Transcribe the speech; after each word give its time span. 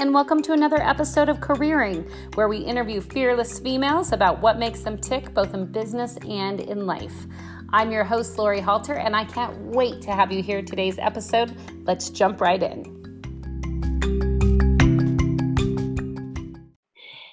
and 0.00 0.14
welcome 0.14 0.40
to 0.40 0.54
another 0.54 0.80
episode 0.80 1.28
of 1.28 1.40
Careering, 1.40 2.10
where 2.34 2.48
we 2.48 2.56
interview 2.56 3.02
fearless 3.02 3.60
females 3.60 4.12
about 4.12 4.40
what 4.40 4.58
makes 4.58 4.80
them 4.80 4.96
tick 4.96 5.34
both 5.34 5.52
in 5.52 5.66
business 5.66 6.16
and 6.26 6.58
in 6.58 6.86
life. 6.86 7.26
I'm 7.74 7.92
your 7.92 8.04
host, 8.04 8.38
Lori 8.38 8.60
Halter, 8.60 8.94
and 8.94 9.14
I 9.14 9.26
can't 9.26 9.54
wait 9.60 10.00
to 10.00 10.12
have 10.12 10.32
you 10.32 10.42
hear 10.42 10.62
today's 10.62 10.98
episode. 10.98 11.54
Let's 11.84 12.08
jump 12.08 12.40
right 12.40 12.62
in. 12.62 12.82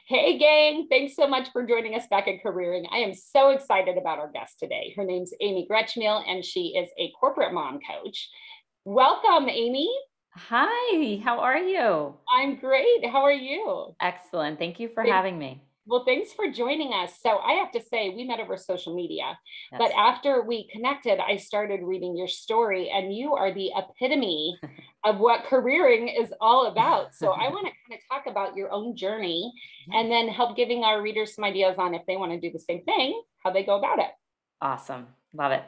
Hey, 0.09 0.37
gang. 0.37 0.87
Thanks 0.89 1.15
so 1.15 1.25
much 1.25 1.47
for 1.53 1.65
joining 1.65 1.95
us 1.95 2.03
back 2.09 2.27
at 2.27 2.43
Careering. 2.45 2.83
I 2.91 2.97
am 2.97 3.13
so 3.13 3.51
excited 3.51 3.97
about 3.97 4.19
our 4.19 4.29
guest 4.29 4.59
today. 4.59 4.93
Her 4.97 5.05
name's 5.05 5.31
Amy 5.39 5.65
Gretschmiel, 5.71 6.21
and 6.27 6.43
she 6.43 6.75
is 6.77 6.89
a 6.99 7.13
corporate 7.17 7.53
mom 7.53 7.79
coach. 7.79 8.29
Welcome, 8.83 9.47
Amy. 9.47 9.89
Hi, 10.37 11.19
how 11.23 11.39
are 11.39 11.57
you? 11.57 12.13
I'm 12.31 12.57
great. 12.57 13.05
How 13.05 13.23
are 13.23 13.31
you? 13.31 13.95
Excellent. 13.99 14.59
Thank 14.59 14.79
you 14.79 14.87
for 14.89 15.03
Thank, 15.03 15.13
having 15.13 15.39
me. 15.39 15.63
Well, 15.87 16.03
thanks 16.05 16.31
for 16.31 16.51
joining 16.51 16.93
us. 16.93 17.13
So, 17.23 17.39
I 17.39 17.53
have 17.53 17.71
to 17.71 17.81
say, 17.81 18.09
we 18.09 18.23
met 18.23 18.39
over 18.39 18.55
social 18.55 18.95
media, 18.95 19.37
yes. 19.71 19.79
but 19.79 19.91
after 19.97 20.43
we 20.43 20.67
connected, 20.67 21.19
I 21.19 21.37
started 21.37 21.79
reading 21.81 22.15
your 22.15 22.27
story, 22.27 22.91
and 22.93 23.15
you 23.15 23.33
are 23.33 23.51
the 23.51 23.71
epitome 23.75 24.59
of 25.03 25.17
what 25.17 25.45
careering 25.45 26.07
is 26.07 26.31
all 26.39 26.67
about. 26.67 27.15
So, 27.15 27.31
I 27.31 27.49
want 27.49 27.65
to 27.65 27.71
kind 27.89 27.99
of 27.99 27.99
talk 28.11 28.31
about 28.31 28.55
your 28.55 28.71
own 28.71 28.95
journey 28.95 29.51
and 29.91 30.11
then 30.11 30.27
help 30.27 30.55
giving 30.55 30.83
our 30.83 31.01
readers 31.01 31.33
some 31.33 31.45
ideas 31.45 31.77
on 31.79 31.95
if 31.95 32.03
they 32.05 32.15
want 32.15 32.31
to 32.33 32.39
do 32.39 32.51
the 32.51 32.59
same 32.59 32.83
thing, 32.83 33.19
how 33.43 33.51
they 33.51 33.63
go 33.63 33.79
about 33.79 33.97
it. 33.97 34.11
Awesome. 34.61 35.07
Love 35.33 35.51
it. 35.51 35.63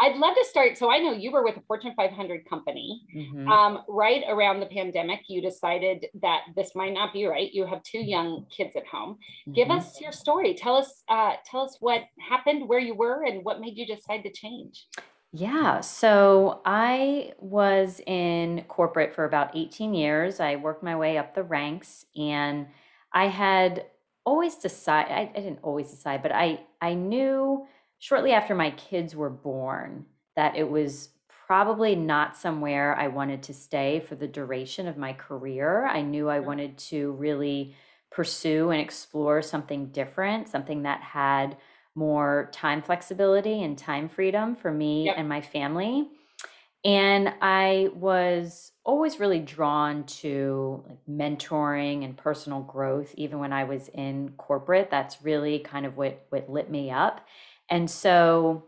I'd 0.00 0.16
love 0.16 0.34
to 0.34 0.44
start. 0.48 0.78
So 0.78 0.90
I 0.90 0.98
know 0.98 1.12
you 1.12 1.30
were 1.30 1.44
with 1.44 1.58
a 1.58 1.60
Fortune 1.68 1.92
500 1.94 2.48
company. 2.48 3.02
Mm-hmm. 3.14 3.48
Um, 3.48 3.82
right 3.86 4.24
around 4.28 4.60
the 4.60 4.66
pandemic, 4.66 5.20
you 5.28 5.42
decided 5.42 6.06
that 6.22 6.40
this 6.56 6.74
might 6.74 6.94
not 6.94 7.12
be 7.12 7.26
right. 7.26 7.52
You 7.52 7.66
have 7.66 7.82
two 7.82 7.98
young 7.98 8.46
kids 8.56 8.76
at 8.76 8.86
home. 8.86 9.12
Mm-hmm. 9.12 9.52
Give 9.52 9.70
us 9.70 10.00
your 10.00 10.12
story. 10.12 10.54
Tell 10.54 10.76
us, 10.76 11.04
uh, 11.08 11.34
tell 11.44 11.62
us 11.62 11.76
what 11.80 12.02
happened, 12.26 12.66
where 12.66 12.78
you 12.78 12.94
were, 12.94 13.24
and 13.24 13.44
what 13.44 13.60
made 13.60 13.76
you 13.76 13.86
decide 13.86 14.22
to 14.22 14.32
change. 14.32 14.86
Yeah, 15.32 15.80
so 15.80 16.60
I 16.64 17.34
was 17.38 18.00
in 18.06 18.64
corporate 18.66 19.14
for 19.14 19.24
about 19.24 19.56
18 19.56 19.94
years. 19.94 20.40
I 20.40 20.56
worked 20.56 20.82
my 20.82 20.96
way 20.96 21.18
up 21.18 21.34
the 21.34 21.44
ranks, 21.44 22.04
and 22.16 22.66
I 23.12 23.28
had 23.28 23.84
always 24.24 24.56
decided. 24.56 25.12
I, 25.12 25.30
I 25.34 25.40
didn't 25.40 25.60
always 25.62 25.90
decide, 25.90 26.22
but 26.22 26.32
I 26.32 26.60
I 26.80 26.94
knew 26.94 27.66
shortly 28.00 28.32
after 28.32 28.54
my 28.54 28.72
kids 28.72 29.14
were 29.14 29.30
born 29.30 30.06
that 30.34 30.56
it 30.56 30.68
was 30.68 31.10
probably 31.46 31.94
not 31.94 32.36
somewhere 32.36 32.96
I 32.96 33.08
wanted 33.08 33.42
to 33.44 33.54
stay 33.54 34.00
for 34.00 34.14
the 34.14 34.26
duration 34.26 34.88
of 34.88 34.96
my 34.96 35.12
career. 35.12 35.86
I 35.86 36.00
knew 36.00 36.28
I 36.28 36.38
mm-hmm. 36.38 36.46
wanted 36.46 36.78
to 36.78 37.12
really 37.12 37.76
pursue 38.10 38.70
and 38.70 38.80
explore 38.80 39.42
something 39.42 39.86
different, 39.86 40.48
something 40.48 40.82
that 40.82 41.00
had 41.00 41.56
more 41.94 42.48
time 42.52 42.82
flexibility 42.82 43.62
and 43.62 43.76
time 43.76 44.08
freedom 44.08 44.56
for 44.56 44.72
me 44.72 45.06
yep. 45.06 45.16
and 45.18 45.28
my 45.28 45.40
family. 45.40 46.08
And 46.84 47.34
I 47.42 47.90
was 47.94 48.72
always 48.84 49.20
really 49.20 49.40
drawn 49.40 50.04
to 50.04 50.82
like 50.88 50.98
mentoring 51.08 52.04
and 52.04 52.16
personal 52.16 52.60
growth 52.62 53.14
even 53.16 53.38
when 53.38 53.52
I 53.52 53.64
was 53.64 53.88
in 53.88 54.30
corporate. 54.38 54.90
That's 54.90 55.22
really 55.22 55.58
kind 55.58 55.84
of 55.84 55.96
what 55.96 56.24
what 56.30 56.48
lit 56.48 56.70
me 56.70 56.90
up. 56.90 57.26
And 57.70 57.88
so, 57.90 58.64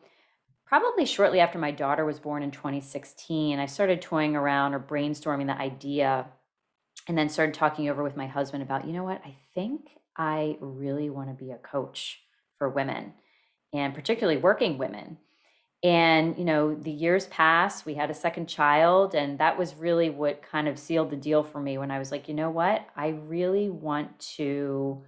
probably 0.65 1.05
shortly 1.05 1.41
after 1.41 1.59
my 1.59 1.71
daughter 1.71 2.05
was 2.05 2.19
born 2.19 2.43
in 2.43 2.51
2016, 2.51 3.59
I 3.59 3.67
started 3.67 4.01
toying 4.01 4.37
around 4.37 4.73
or 4.73 4.81
brainstorming 4.81 5.47
the 5.47 5.59
idea 5.59 6.27
and 7.09 7.19
then 7.19 7.29
started 7.29 7.55
talking 7.55 7.89
over 7.89 8.03
with 8.03 8.17
my 8.17 8.27
husband 8.27 8.63
about, 8.63 8.87
you 8.87 8.93
know 8.93 9.05
what, 9.05 9.21
I 9.25 9.37
think 9.55 9.91
I 10.17 10.57
really 10.61 11.11
want 11.11 11.29
to 11.29 11.45
be 11.45 11.51
a 11.51 11.59
coach 11.59 12.21
for 12.59 12.69
women 12.69 13.13
and 13.73 13.95
particularly 13.95 14.39
working 14.39 14.79
women. 14.79 15.19
And, 15.83 16.39
you 16.39 16.45
know, 16.45 16.75
the 16.75 16.93
years 16.93 17.27
passed, 17.27 17.85
we 17.85 17.95
had 17.95 18.09
a 18.09 18.15
second 18.15 18.49
child, 18.49 19.17
and 19.17 19.39
that 19.41 19.59
was 19.59 19.75
really 19.75 20.11
what 20.11 20.41
kind 20.41 20.69
of 20.69 20.79
sealed 20.79 21.11
the 21.11 21.17
deal 21.17 21.43
for 21.43 21.61
me 21.61 21.77
when 21.77 21.91
I 21.91 21.99
was 21.99 22.13
like, 22.13 22.29
you 22.29 22.35
know 22.35 22.51
what, 22.51 22.87
I 22.95 23.09
really 23.09 23.69
want 23.69 24.17
to 24.37 25.03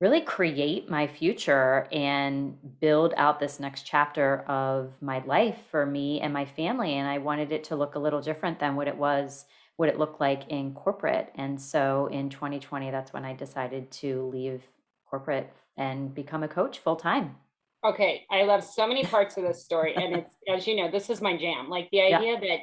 really 0.00 0.22
create 0.22 0.88
my 0.88 1.06
future 1.06 1.86
and 1.92 2.56
build 2.80 3.12
out 3.16 3.38
this 3.38 3.60
next 3.60 3.82
chapter 3.82 4.40
of 4.48 5.00
my 5.02 5.22
life 5.26 5.58
for 5.70 5.84
me 5.84 6.20
and 6.20 6.32
my 6.32 6.44
family 6.44 6.94
and 6.94 7.06
i 7.06 7.18
wanted 7.18 7.52
it 7.52 7.64
to 7.64 7.76
look 7.76 7.94
a 7.94 7.98
little 7.98 8.20
different 8.20 8.58
than 8.58 8.76
what 8.76 8.88
it 8.88 8.96
was 8.96 9.44
what 9.76 9.88
it 9.88 9.98
looked 9.98 10.20
like 10.20 10.46
in 10.48 10.74
corporate. 10.74 11.32
And 11.36 11.58
so 11.58 12.06
in 12.12 12.28
2020 12.28 12.90
that's 12.90 13.12
when 13.12 13.24
i 13.24 13.34
decided 13.34 13.90
to 13.92 14.28
leave 14.32 14.68
corporate 15.08 15.52
and 15.76 16.14
become 16.14 16.42
a 16.42 16.48
coach 16.48 16.78
full 16.78 16.96
time 16.96 17.36
okay 17.84 18.26
i 18.30 18.42
love 18.42 18.62
so 18.62 18.86
many 18.86 19.04
parts 19.04 19.38
of 19.38 19.42
this 19.42 19.64
story 19.64 19.94
and 19.96 20.14
it's 20.14 20.34
as 20.48 20.66
you 20.66 20.76
know 20.76 20.90
this 20.90 21.08
is 21.08 21.20
my 21.20 21.36
jam. 21.36 21.68
Like 21.68 21.88
the 21.90 22.02
idea 22.02 22.34
yeah. 22.34 22.40
that 22.40 22.58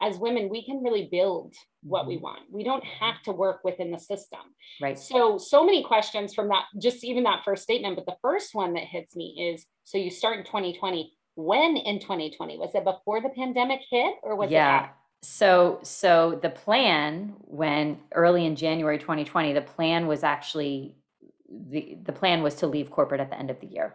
as 0.00 0.16
women, 0.18 0.48
we 0.48 0.64
can 0.64 0.82
really 0.82 1.08
build 1.10 1.54
what 1.82 2.06
we 2.06 2.14
mm-hmm. 2.14 2.24
want. 2.24 2.40
We 2.50 2.64
don't 2.64 2.84
have 2.84 3.22
to 3.22 3.32
work 3.32 3.60
within 3.64 3.90
the 3.90 3.98
system. 3.98 4.40
Right. 4.80 4.98
So, 4.98 5.38
so 5.38 5.64
many 5.64 5.82
questions 5.82 6.34
from 6.34 6.48
that, 6.48 6.64
just 6.80 7.04
even 7.04 7.24
that 7.24 7.42
first 7.44 7.62
statement. 7.62 7.96
But 7.96 8.06
the 8.06 8.16
first 8.22 8.54
one 8.54 8.74
that 8.74 8.84
hits 8.84 9.16
me 9.16 9.52
is 9.52 9.66
so 9.84 9.98
you 9.98 10.10
start 10.10 10.38
in 10.38 10.44
2020. 10.44 11.12
When 11.34 11.76
in 11.76 12.00
2020? 12.00 12.58
Was 12.58 12.74
it 12.74 12.84
before 12.84 13.20
the 13.20 13.28
pandemic 13.28 13.80
hit 13.90 14.14
or 14.22 14.36
was 14.36 14.50
yeah. 14.50 14.78
it? 14.78 14.82
Yeah. 14.82 14.88
So, 15.22 15.80
so 15.82 16.38
the 16.42 16.50
plan 16.50 17.34
when 17.40 17.98
early 18.12 18.46
in 18.46 18.54
January 18.54 18.98
2020, 18.98 19.52
the 19.52 19.60
plan 19.60 20.06
was 20.06 20.22
actually 20.22 20.94
the 21.48 21.96
the 22.04 22.12
plan 22.12 22.42
was 22.42 22.56
to 22.56 22.66
leave 22.66 22.90
corporate 22.90 23.20
at 23.20 23.30
the 23.30 23.38
end 23.38 23.50
of 23.50 23.60
the 23.60 23.66
year. 23.66 23.94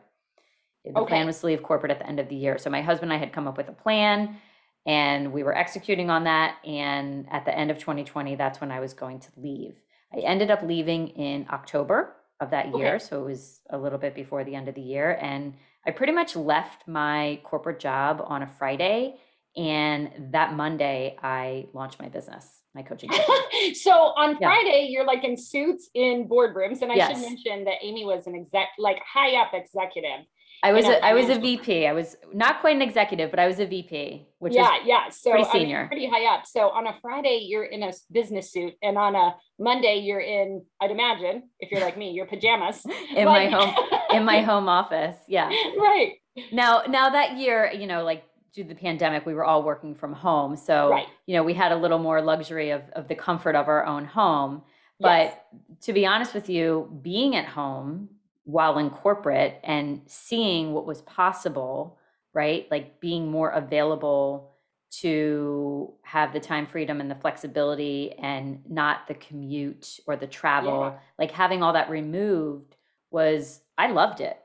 The 0.84 0.98
okay. 1.00 1.10
plan 1.10 1.26
was 1.28 1.40
to 1.40 1.46
leave 1.46 1.64
corporate 1.64 1.92
at 1.92 2.00
the 2.00 2.08
end 2.08 2.20
of 2.20 2.28
the 2.28 2.36
year. 2.36 2.58
So 2.58 2.70
my 2.70 2.82
husband 2.82 3.12
and 3.12 3.18
I 3.18 3.24
had 3.24 3.32
come 3.32 3.48
up 3.48 3.58
with 3.58 3.70
a 3.70 3.74
plan 3.74 4.38
and 4.86 5.32
we 5.32 5.44
were 5.44 5.56
executing 5.56 6.10
on 6.10 6.26
that 6.26 6.58
and 6.66 7.28
at 7.32 7.46
the 7.46 7.58
end 7.58 7.72
of 7.72 7.78
2020 7.78 8.36
that's 8.36 8.60
when 8.60 8.72
i 8.72 8.80
was 8.80 8.94
going 8.94 9.20
to 9.20 9.30
leave 9.38 9.82
i 10.14 10.18
ended 10.20 10.52
up 10.52 10.62
leaving 10.64 11.08
in 11.10 11.46
october 11.52 12.16
of 12.40 12.50
that 12.52 12.76
year 12.76 12.96
okay. 12.96 13.04
so 13.04 13.22
it 13.22 13.26
was 13.26 13.62
a 13.70 13.78
little 13.78 14.00
bit 14.00 14.16
before 14.16 14.44
the 14.44 14.56
end 14.56 14.68
of 14.68 14.76
the 14.76 14.82
year 14.82 15.18
and 15.22 15.54
i 15.86 15.92
pretty 15.92 16.14
much 16.14 16.36
left 16.36 16.88
my 16.88 17.40
corporate 17.44 17.80
job 17.80 18.24
on 18.26 18.44
a 18.44 18.48
friday 18.48 19.16
and 19.56 20.12
that 20.32 20.54
monday 20.54 21.16
i 21.24 21.66
launched 21.74 22.00
my 22.00 22.10
business 22.10 22.62
my 22.76 22.82
coaching 22.82 23.10
so 23.74 23.92
on 23.92 24.32
yeah. 24.32 24.48
friday 24.48 24.88
you're 24.90 25.06
like 25.06 25.24
in 25.24 25.38
suits 25.38 25.90
in 25.94 26.28
boardrooms 26.28 26.82
and 26.82 26.92
i 26.92 26.96
yes. 26.96 27.12
should 27.12 27.22
mention 27.22 27.64
that 27.64 27.76
amy 27.82 28.04
was 28.04 28.28
an 28.28 28.36
exec 28.36 28.68
like 28.80 28.98
high 29.06 29.40
up 29.40 29.54
executive 29.54 30.26
I 30.64 30.72
was 30.72 30.86
a, 30.86 31.04
I 31.04 31.14
was 31.14 31.28
a 31.28 31.38
VP. 31.38 31.86
I 31.86 31.92
was 31.92 32.16
not 32.34 32.62
quite 32.62 32.78
an 32.78 32.82
executive, 32.82 33.30
but 33.30 33.40
I 33.40 33.48
was 33.48 33.60
a 33.60 33.66
VP, 33.66 34.26
which 34.40 34.54
yeah, 34.54 34.78
yeah. 34.86 35.10
So 35.10 35.32
pretty 35.32 35.50
senior, 35.50 35.80
I 35.80 35.82
mean, 35.82 35.88
pretty 35.90 36.08
high 36.08 36.34
up. 36.34 36.46
So 36.46 36.70
on 36.70 36.88
a 36.88 36.96
Friday 37.02 37.46
you're 37.50 37.66
in 37.66 37.84
a 37.84 37.92
business 38.12 38.52
suit, 38.54 38.74
and 38.82 38.98
on 38.98 39.14
a 39.14 39.36
Monday 39.60 39.98
you're 39.98 40.22
in. 40.22 40.64
I'd 40.82 40.92
imagine 40.92 41.50
if 41.60 41.70
you're 41.70 41.82
like 41.82 41.98
me, 41.98 42.12
your 42.12 42.26
pajamas 42.26 42.86
in 43.16 43.26
my 43.26 43.48
home 43.48 43.76
in 44.12 44.24
my 44.24 44.42
home 44.50 44.70
office. 44.70 45.18
Yeah, 45.28 45.48
right. 45.48 46.14
Now, 46.54 46.84
now 46.88 47.10
that 47.10 47.38
year, 47.38 47.70
you 47.72 47.86
know, 47.86 48.04
like 48.06 48.24
due 48.54 48.64
to 48.64 48.70
the 48.70 48.76
pandemic, 48.76 49.26
we 49.26 49.34
were 49.34 49.44
all 49.44 49.64
working 49.64 49.94
from 49.94 50.14
home, 50.14 50.56
so 50.56 50.92
right. 50.92 51.08
you 51.26 51.36
know 51.36 51.44
we 51.44 51.54
had 51.54 51.74
a 51.74 51.78
little 51.78 52.00
more 52.00 52.22
luxury 52.22 52.70
of 52.70 52.84
of 52.94 53.10
the 53.10 53.16
comfort 53.16 53.56
of 53.56 53.68
our 53.68 53.86
own 53.86 54.06
home. 54.06 54.62
But 54.98 55.26
yes. 55.26 55.36
to 55.82 55.94
be 55.94 56.06
honest 56.06 56.34
with 56.34 56.50
you, 56.50 56.90
being 57.02 57.36
at 57.36 57.46
home 57.46 58.08
while 58.46 58.78
in 58.78 58.90
corporate 58.90 59.60
and 59.64 60.02
seeing 60.06 60.74
what 60.74 60.86
was 60.86 61.02
possible, 61.02 61.98
right? 62.34 62.68
Like 62.70 63.00
being 63.00 63.32
more 63.32 63.50
available 63.50 64.52
to 65.00 65.94
have 66.04 66.34
the 66.34 66.40
time 66.40 66.68
freedom 66.68 67.02
and 67.02 67.10
the 67.10 67.16
flexibility 67.16 68.12
and 68.14 68.62
not 68.70 69.08
the 69.08 69.16
commute 69.16 70.00
or 70.06 70.16
the 70.16 70.28
travel, 70.28 70.82
yeah. 70.82 71.00
like 71.18 71.32
having 71.32 71.64
all 71.64 71.74
that 71.74 71.90
removed 71.90 72.76
was 73.10 73.62
I 73.78 73.88
loved 73.88 74.22
it. 74.22 74.38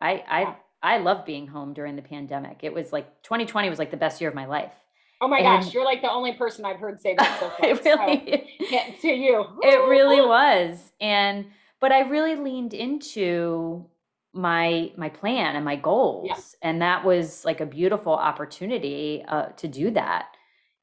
I 0.00 0.24
I 0.28 0.56
I 0.82 0.98
love 0.98 1.24
being 1.24 1.46
home 1.46 1.72
during 1.72 1.96
the 1.96 2.02
pandemic. 2.02 2.60
It 2.62 2.74
was 2.74 2.92
like 2.92 3.22
2020 3.22 3.70
was 3.70 3.78
like 3.78 3.90
the 3.90 3.96
best 3.96 4.20
year 4.20 4.28
of 4.28 4.34
my 4.34 4.46
life. 4.46 4.72
Oh 5.20 5.28
my 5.28 5.38
and, 5.38 5.64
gosh, 5.64 5.72
you're 5.72 5.84
like 5.84 6.02
the 6.02 6.10
only 6.10 6.34
person 6.34 6.66
I've 6.66 6.78
heard 6.78 7.00
say 7.00 7.14
that 7.14 7.40
so 7.40 7.48
far. 7.58 7.70
it 7.70 7.84
really, 7.84 8.46
so, 8.68 9.00
to 9.00 9.08
you. 9.08 9.46
It 9.62 9.88
really 9.88 10.20
was. 10.20 10.92
And 11.00 11.46
but 11.80 11.92
I 11.92 12.00
really 12.00 12.36
leaned 12.36 12.74
into 12.74 13.88
my 14.34 14.90
my 14.96 15.08
plan 15.08 15.54
and 15.54 15.64
my 15.64 15.76
goals 15.76 16.26
yeah. 16.28 16.68
and 16.68 16.82
that 16.82 17.04
was 17.04 17.44
like 17.44 17.60
a 17.60 17.66
beautiful 17.66 18.12
opportunity 18.12 19.24
uh, 19.28 19.46
to 19.56 19.68
do 19.68 19.90
that. 19.92 20.26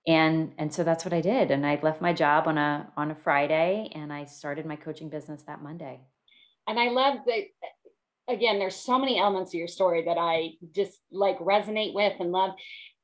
And 0.08 0.54
and 0.58 0.74
so 0.74 0.84
that's 0.84 1.06
what 1.06 1.14
i 1.14 1.22
did 1.22 1.52
and 1.52 1.64
i 1.64 1.80
left 1.84 2.02
my 2.02 2.12
job 2.12 2.48
on 2.48 2.58
a 2.58 2.92
on 2.98 3.12
a 3.12 3.16
friday 3.16 3.92
and 3.94 4.12
i 4.12 4.26
started 4.26 4.66
my 4.66 4.76
coaching 4.76 5.10
business 5.10 5.44
that 5.44 5.62
monday. 5.62 6.00
And 6.68 6.80
i 6.80 6.90
love 6.90 7.20
that 7.28 7.44
again 8.28 8.58
there's 8.58 8.76
so 8.76 8.98
many 8.98 9.20
elements 9.20 9.52
of 9.52 9.60
your 9.60 9.68
story 9.68 10.06
that 10.06 10.18
i 10.18 10.54
just 10.74 10.98
like 11.12 11.38
resonate 11.40 11.94
with 11.94 12.14
and 12.20 12.32
love. 12.32 12.52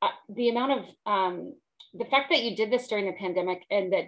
Uh, 0.01 0.09
the 0.29 0.49
amount 0.49 0.71
of 0.79 0.85
um 1.05 1.53
the 1.93 2.05
fact 2.05 2.31
that 2.31 2.43
you 2.43 2.55
did 2.55 2.71
this 2.71 2.87
during 2.87 3.05
the 3.05 3.13
pandemic 3.13 3.63
and 3.69 3.93
that 3.93 4.05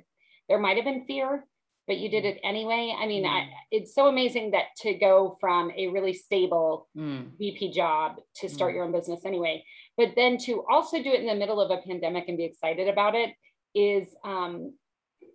there 0.48 0.60
might 0.60 0.78
have 0.78 0.86
been 0.86 1.06
fear 1.06 1.46
but 1.90 1.98
you 1.98 2.08
did 2.08 2.24
Mm. 2.24 2.28
it 2.36 2.40
anyway. 2.44 2.96
I 2.98 3.08
mean, 3.08 3.26
I, 3.26 3.42
Mm. 3.42 3.50
it's 3.72 3.94
so 3.96 4.06
amazing 4.08 4.52
that 4.52 4.68
to 4.84 4.94
go 4.94 5.36
from 5.42 5.72
a 5.76 5.88
really 5.88 6.14
stable 6.14 6.88
Mm, 6.96 7.36
VP 7.40 7.72
job 7.72 8.22
to 8.36 8.48
start 8.48 8.72
Mm. 8.72 8.76
your 8.76 8.84
own 8.86 8.92
business 8.92 9.26
anyway, 9.26 9.66
but 9.98 10.14
then 10.16 10.38
to 10.46 10.64
also 10.70 11.02
do 11.02 11.10
it 11.12 11.20
in 11.20 11.26
the 11.26 11.34
middle 11.36 11.60
of 11.60 11.72
a 11.72 11.82
pandemic 11.82 12.30
and 12.30 12.38
be 12.38 12.44
excited 12.46 12.88
about 12.88 13.16
it 13.16 13.34
is 13.74 14.16
um, 14.24 14.78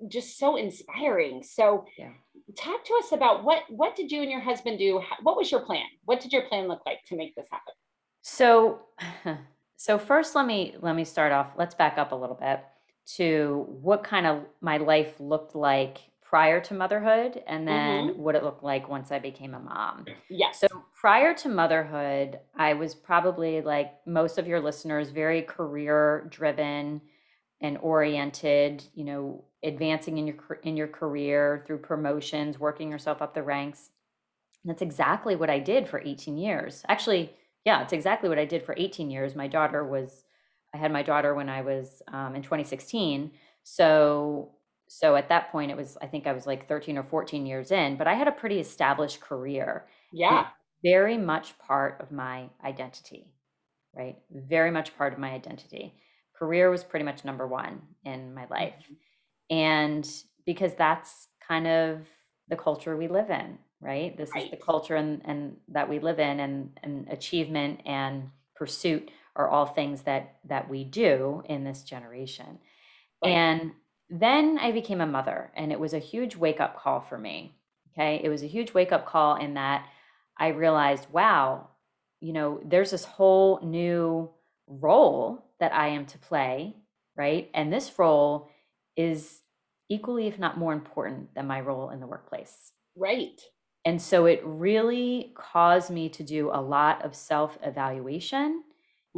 just 0.07 0.39
so 0.39 0.55
inspiring. 0.57 1.43
So, 1.43 1.87
Yeah. 1.99 2.13
talk 2.57 2.85
to 2.85 2.95
us 2.95 3.11
about 3.11 3.43
what 3.43 3.69
what 3.69 3.97
did 3.97 4.13
you 4.13 4.23
and 4.23 4.31
your 4.31 4.41
husband 4.41 4.79
do? 4.79 5.03
What 5.23 5.37
was 5.37 5.51
your 5.51 5.63
plan? 5.67 5.87
What 6.05 6.21
did 6.21 6.33
your 6.33 6.43
plan 6.43 6.69
look 6.69 6.83
like 6.87 7.03
to 7.07 7.17
make 7.17 7.35
this 7.35 7.49
happen? 7.51 7.75
So, 8.23 8.81
so 9.77 9.99
first, 9.99 10.37
let 10.37 10.47
me 10.47 10.77
let 10.81 10.95
me 10.95 11.05
start 11.05 11.33
off. 11.33 11.49
Let's 11.57 11.75
back 11.75 11.99
up 11.99 12.13
a 12.13 12.15
little 12.15 12.37
bit 12.37 12.65
to 13.17 13.67
what 13.83 14.03
kind 14.05 14.27
of 14.27 14.47
my 14.61 14.77
life 14.79 15.19
looked 15.21 15.55
like 15.55 15.99
prior 16.35 16.61
to 16.61 16.75
motherhood, 16.75 17.41
and 17.47 17.65
then 17.69 18.09
what 18.19 18.35
it 18.35 18.43
looked 18.43 18.65
like 18.65 18.89
once 18.89 19.13
I 19.13 19.21
became 19.21 19.55
a 19.55 19.61
mom. 19.61 20.05
Yes. 20.29 20.59
So 20.59 20.67
prior 21.01 21.33
to 21.33 21.49
motherhood, 21.49 22.41
I 22.57 22.73
was 22.73 22.93
probably 22.93 23.61
like 23.61 23.93
most 24.05 24.37
of 24.37 24.49
your 24.49 24.59
listeners, 24.61 25.11
very 25.11 25.43
career 25.43 26.27
driven 26.33 27.03
and 27.61 27.79
oriented, 27.79 28.83
you 28.97 29.05
know, 29.05 29.45
advancing 29.63 30.19
in 30.19 30.27
your 30.27 30.59
in 30.65 30.77
your 30.77 30.89
career 30.89 31.63
through 31.69 31.79
promotions, 31.79 32.59
working 32.59 32.91
yourself 32.91 33.23
up 33.23 33.33
the 33.33 33.45
ranks. 33.45 33.91
And 34.65 34.73
that's 34.73 34.83
exactly 34.83 35.37
what 35.37 35.51
I 35.51 35.61
did 35.61 35.87
for 35.87 36.01
18 36.05 36.37
years. 36.37 36.83
Actually, 36.89 37.33
yeah, 37.65 37.81
it's 37.81 37.93
exactly 37.93 38.29
what 38.29 38.41
I 38.41 38.45
did 38.45 38.67
for 38.67 38.75
18 38.77 39.09
years. 39.09 39.37
My 39.37 39.47
daughter 39.47 39.87
was 39.87 40.25
I 40.75 40.79
had 40.79 40.91
my 40.91 41.05
daughter 41.05 41.33
when 41.33 41.49
I 41.49 41.61
was 41.61 42.03
um, 42.09 42.35
in 42.35 42.43
2016. 42.43 43.31
So 43.63 44.51
so 44.89 45.17
at 45.17 45.29
that 45.29 45.51
point 45.51 45.71
it 45.71 45.77
was 45.77 45.97
I 46.01 46.07
think 46.07 46.27
I 46.27 46.33
was 46.33 46.47
like 46.47 46.69
13 46.69 46.99
or 46.99 47.03
14 47.05 47.47
years 47.47 47.71
in, 47.71 47.97
but 47.97 48.07
I 48.07 48.15
had 48.15 48.29
a 48.29 48.33
pretty 48.33 48.61
established 48.61 49.21
career 49.21 49.87
yeah. 50.13 50.49
very 50.83 51.19
much 51.19 51.59
part 51.59 52.01
of 52.01 52.13
my 52.13 52.49
identity, 52.65 53.33
right? 53.97 54.17
Very 54.31 54.71
much 54.71 54.97
part 54.97 55.13
of 55.13 55.19
my 55.19 55.31
identity. 55.31 55.95
Career 56.37 56.71
was 56.71 56.85
pretty 56.85 57.05
much 57.05 57.25
number 57.25 57.47
one 57.47 57.83
in 58.05 58.35
my 58.35 58.47
life. 58.51 58.75
Mm-hmm. 58.83 59.57
And 59.57 60.11
because 60.47 60.75
that's 60.75 61.29
kind 61.47 61.67
of 61.67 62.07
the 62.49 62.57
culture 62.57 62.97
we 62.97 63.09
live 63.09 63.31
in, 63.31 63.59
right? 63.81 64.17
This 64.17 64.31
is 64.37 64.51
the 64.51 64.57
culture 64.57 64.97
and, 64.97 65.23
and 65.25 65.57
that 65.69 65.89
we 65.89 65.99
live 65.99 66.19
in 66.19 66.41
and, 66.41 66.79
and 66.83 67.09
achievement 67.09 67.81
and 67.87 68.31
pursuit 68.55 69.11
are 69.37 69.49
all 69.49 69.67
things 69.67 70.03
that 70.03 70.37
that 70.45 70.69
we 70.69 70.85
do 70.85 71.43
in 71.47 71.65
this 71.65 71.83
generation. 71.83 72.59
Right. 73.23 73.31
And 73.31 73.73
then 74.09 74.59
I 74.59 74.73
became 74.73 75.01
a 75.01 75.07
mother 75.07 75.53
and 75.57 75.73
it 75.73 75.81
was 75.81 75.95
a 75.95 75.99
huge 75.99 76.37
wake 76.37 76.61
up 76.61 76.77
call 76.77 77.01
for 77.01 77.19
me. 77.19 77.59
Okay. 77.93 78.21
It 78.23 78.29
was 78.29 78.43
a 78.43 78.47
huge 78.49 78.75
wake 78.75 78.93
up 78.93 79.07
call 79.07 79.37
in 79.37 79.55
that 79.55 79.89
I 80.37 80.49
realized, 80.49 81.11
wow, 81.11 81.71
you 82.21 82.33
know, 82.33 82.61
there's 82.65 82.91
this 82.91 83.05
whole 83.05 83.61
new 83.61 84.33
role 84.67 85.53
that 85.61 85.73
I 85.73 85.89
am 85.89 86.07
to 86.07 86.19
play, 86.19 86.77
right? 87.17 87.51
And 87.55 87.73
this 87.73 87.99
role 87.99 88.51
is 88.97 89.43
equally, 89.89 90.27
if 90.27 90.39
not 90.39 90.59
more 90.59 90.73
important 90.73 91.35
than 91.35 91.47
my 91.47 91.61
role 91.61 91.91
in 91.91 92.01
the 92.01 92.07
workplace. 92.07 92.73
Right. 92.97 93.41
And 93.85 94.01
so 94.01 94.27
it 94.27 94.41
really 94.45 95.33
caused 95.37 95.91
me 95.91 96.09
to 96.11 96.23
do 96.23 96.51
a 96.51 96.61
lot 96.63 97.05
of 97.05 97.15
self 97.15 97.59
evaluation 97.63 98.65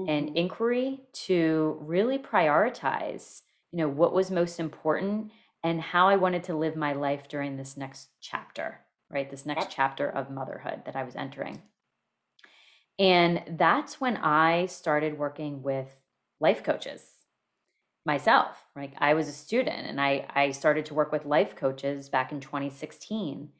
and 0.07 0.31
Mhm. 0.31 0.37
inquiry 0.37 1.03
to 1.13 1.79
really 1.81 2.19
prioritize, 2.19 3.43
you 3.77 3.83
know, 3.83 3.89
what 3.91 4.15
was 4.15 4.31
most 4.31 4.59
important 4.59 5.31
and 5.63 5.83
how 5.83 6.09
I 6.09 6.17
wanted 6.17 6.45
to 6.45 6.57
live 6.57 6.77
my 6.77 6.95
life 6.95 7.29
during 7.29 7.59
this 7.59 7.77
next 7.77 8.09
chapter, 8.23 8.81
right? 9.11 9.31
This 9.31 9.45
next 9.45 9.69
chapter 9.69 10.09
of 10.09 10.31
motherhood 10.31 10.85
that 10.87 10.97
I 10.97 11.03
was 11.03 11.15
entering. 11.15 11.61
And 12.99 13.43
that's 13.59 14.01
when 14.01 14.17
I 14.17 14.65
started 14.65 15.19
working 15.19 15.63
with 15.63 15.91
life 16.41 16.65
coaches 16.65 17.03
myself. 18.07 18.65
Like 18.75 18.95
I 18.97 19.13
was 19.13 19.29
a 19.29 19.33
student 19.33 19.87
and 19.87 20.01
I 20.01 20.27
I 20.35 20.53
started 20.53 20.87
to 20.87 20.95
work 20.95 21.13
with 21.13 21.27
life 21.27 21.55
coaches 21.55 22.09
back 22.09 22.33
in 22.33 22.41
2016 22.41 23.51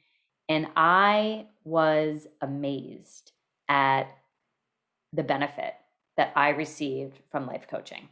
and 0.49 0.67
I 0.75 1.49
was 1.63 2.27
amazed 2.41 3.33
at 3.69 4.05
the 5.13 5.25
benefit 5.25 5.75
that 6.17 6.33
I 6.35 6.51
received 6.51 7.19
from 7.31 7.47
life 7.47 7.67
coaching. 7.69 8.09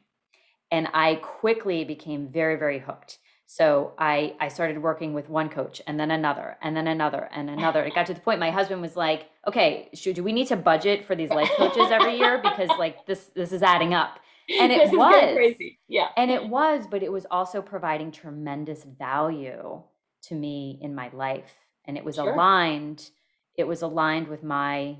And 0.74 0.88
I 0.92 1.14
quickly 1.14 1.84
became 1.84 2.26
very, 2.26 2.56
very 2.56 2.80
hooked. 2.80 3.18
So 3.46 3.92
I, 3.96 4.34
I 4.40 4.48
started 4.48 4.82
working 4.82 5.14
with 5.14 5.28
one 5.28 5.48
coach 5.48 5.80
and 5.86 6.00
then 6.00 6.10
another 6.10 6.56
and 6.60 6.76
then 6.76 6.88
another 6.88 7.28
and 7.32 7.48
another. 7.48 7.84
It 7.84 7.94
got 7.94 8.06
to 8.06 8.14
the 8.14 8.18
point 8.18 8.40
my 8.40 8.50
husband 8.50 8.82
was 8.82 8.96
like, 8.96 9.26
okay, 9.46 9.88
should, 9.94 10.16
do 10.16 10.24
we 10.24 10.32
need 10.32 10.48
to 10.48 10.56
budget 10.56 11.04
for 11.04 11.14
these 11.14 11.30
life 11.30 11.48
coaches 11.56 11.92
every 11.92 12.16
year? 12.18 12.42
Because 12.42 12.70
like 12.76 13.06
this, 13.06 13.26
this 13.36 13.52
is 13.52 13.62
adding 13.62 13.94
up. 13.94 14.18
And 14.60 14.72
it 14.72 14.90
was. 14.90 15.34
crazy. 15.36 15.78
Yeah. 15.86 16.08
And 16.16 16.28
it 16.32 16.48
was, 16.48 16.88
but 16.90 17.04
it 17.04 17.12
was 17.12 17.24
also 17.30 17.62
providing 17.62 18.10
tremendous 18.10 18.82
value 18.82 19.80
to 20.22 20.34
me 20.34 20.80
in 20.82 20.92
my 20.92 21.08
life. 21.12 21.52
And 21.84 21.96
it 21.96 22.04
was 22.04 22.16
Sure. 22.16 22.32
aligned, 22.32 23.10
it 23.56 23.68
was 23.68 23.82
aligned 23.82 24.26
with 24.26 24.42
my 24.42 24.96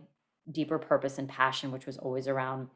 deeper 0.53 0.79
purpose 0.79 1.19
and 1.19 1.29
passion, 1.29 1.73
which 1.73 1.87
was 1.87 1.99
always 1.99 2.29
around 2.29 2.69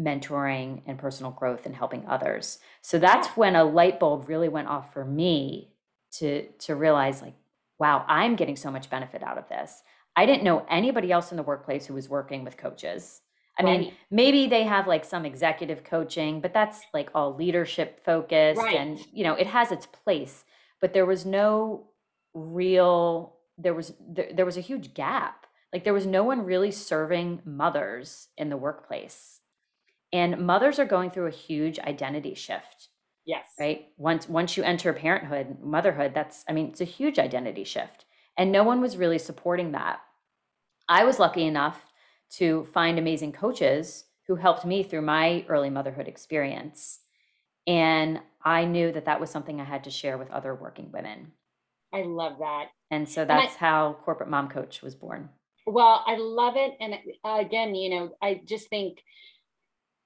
mentoring 0.00 0.82
and 0.86 0.98
personal 0.98 1.32
growth 1.32 1.66
and 1.66 1.76
helping 1.76 2.06
others. 2.06 2.58
So 2.80 2.98
that's 2.98 3.28
when 3.36 3.56
a 3.56 3.64
light 3.64 4.00
bulb 4.00 4.28
really 4.28 4.48
went 4.48 4.68
off 4.68 4.92
for 4.92 5.04
me 5.04 5.72
to 6.12 6.46
to 6.60 6.74
realize 6.74 7.22
like, 7.22 7.34
wow, 7.78 8.04
I'm 8.08 8.36
getting 8.36 8.56
so 8.56 8.70
much 8.70 8.90
benefit 8.90 9.22
out 9.22 9.38
of 9.38 9.48
this. 9.48 9.82
I 10.14 10.26
didn't 10.26 10.44
know 10.44 10.66
anybody 10.68 11.10
else 11.10 11.30
in 11.30 11.36
the 11.36 11.42
workplace 11.42 11.86
who 11.86 11.94
was 11.94 12.08
working 12.08 12.44
with 12.44 12.56
coaches. 12.56 13.22
I 13.58 13.62
mean, 13.64 13.92
maybe 14.10 14.46
they 14.46 14.64
have 14.64 14.86
like 14.86 15.04
some 15.04 15.26
executive 15.26 15.84
coaching, 15.84 16.40
but 16.40 16.54
that's 16.54 16.80
like 16.94 17.10
all 17.14 17.34
leadership 17.34 18.02
focused 18.02 18.60
and 18.62 18.98
you 19.12 19.24
know, 19.24 19.34
it 19.34 19.46
has 19.46 19.70
its 19.70 19.86
place, 19.86 20.44
but 20.80 20.94
there 20.94 21.06
was 21.06 21.26
no 21.26 21.88
real 22.34 23.36
there 23.58 23.74
was 23.74 23.92
there, 24.00 24.30
there 24.34 24.46
was 24.46 24.56
a 24.56 24.62
huge 24.62 24.94
gap. 24.94 25.46
Like 25.72 25.84
there 25.84 25.94
was 25.94 26.06
no 26.06 26.24
one 26.24 26.44
really 26.44 26.70
serving 26.70 27.40
mothers 27.44 28.28
in 28.36 28.48
the 28.48 28.56
workplace. 28.56 29.40
And 30.12 30.46
mothers 30.46 30.78
are 30.78 30.84
going 30.84 31.10
through 31.10 31.26
a 31.28 31.30
huge 31.30 31.78
identity 31.78 32.34
shift, 32.34 32.88
Yes. 33.24 33.46
right? 33.58 33.88
Once 33.96 34.28
once 34.28 34.56
you 34.56 34.62
enter 34.62 34.92
parenthood, 34.92 35.58
motherhood, 35.60 36.12
that's 36.14 36.44
I 36.48 36.52
mean, 36.52 36.68
it's 36.68 36.80
a 36.80 36.84
huge 36.84 37.18
identity 37.18 37.64
shift. 37.64 38.04
And 38.36 38.50
no 38.52 38.62
one 38.64 38.80
was 38.80 38.96
really 38.96 39.18
supporting 39.18 39.72
that. 39.72 40.00
I 40.88 41.04
was 41.04 41.18
lucky 41.18 41.44
enough 41.46 41.92
to 42.38 42.64
find 42.64 42.98
amazing 42.98 43.32
coaches 43.32 44.04
who 44.26 44.36
helped 44.36 44.64
me 44.64 44.82
through 44.82 45.02
my 45.02 45.44
early 45.48 45.70
motherhood 45.70 46.08
experience. 46.08 47.00
And 47.66 48.20
I 48.44 48.64
knew 48.64 48.90
that 48.92 49.04
that 49.04 49.20
was 49.20 49.30
something 49.30 49.60
I 49.60 49.64
had 49.64 49.84
to 49.84 49.90
share 49.90 50.18
with 50.18 50.30
other 50.30 50.54
working 50.54 50.90
women. 50.92 51.32
I 51.92 52.02
love 52.02 52.38
that. 52.40 52.68
And 52.90 53.08
so 53.08 53.22
I- 53.22 53.24
that's 53.26 53.54
how 53.56 53.98
Corporate 54.04 54.30
Mom 54.30 54.48
Coach 54.48 54.82
was 54.82 54.94
born. 54.94 55.28
Well, 55.66 56.02
I 56.06 56.16
love 56.16 56.56
it. 56.56 56.72
And 56.80 56.94
uh, 57.24 57.36
again, 57.40 57.74
you 57.74 57.90
know, 57.90 58.16
I 58.20 58.40
just 58.44 58.68
think 58.68 58.98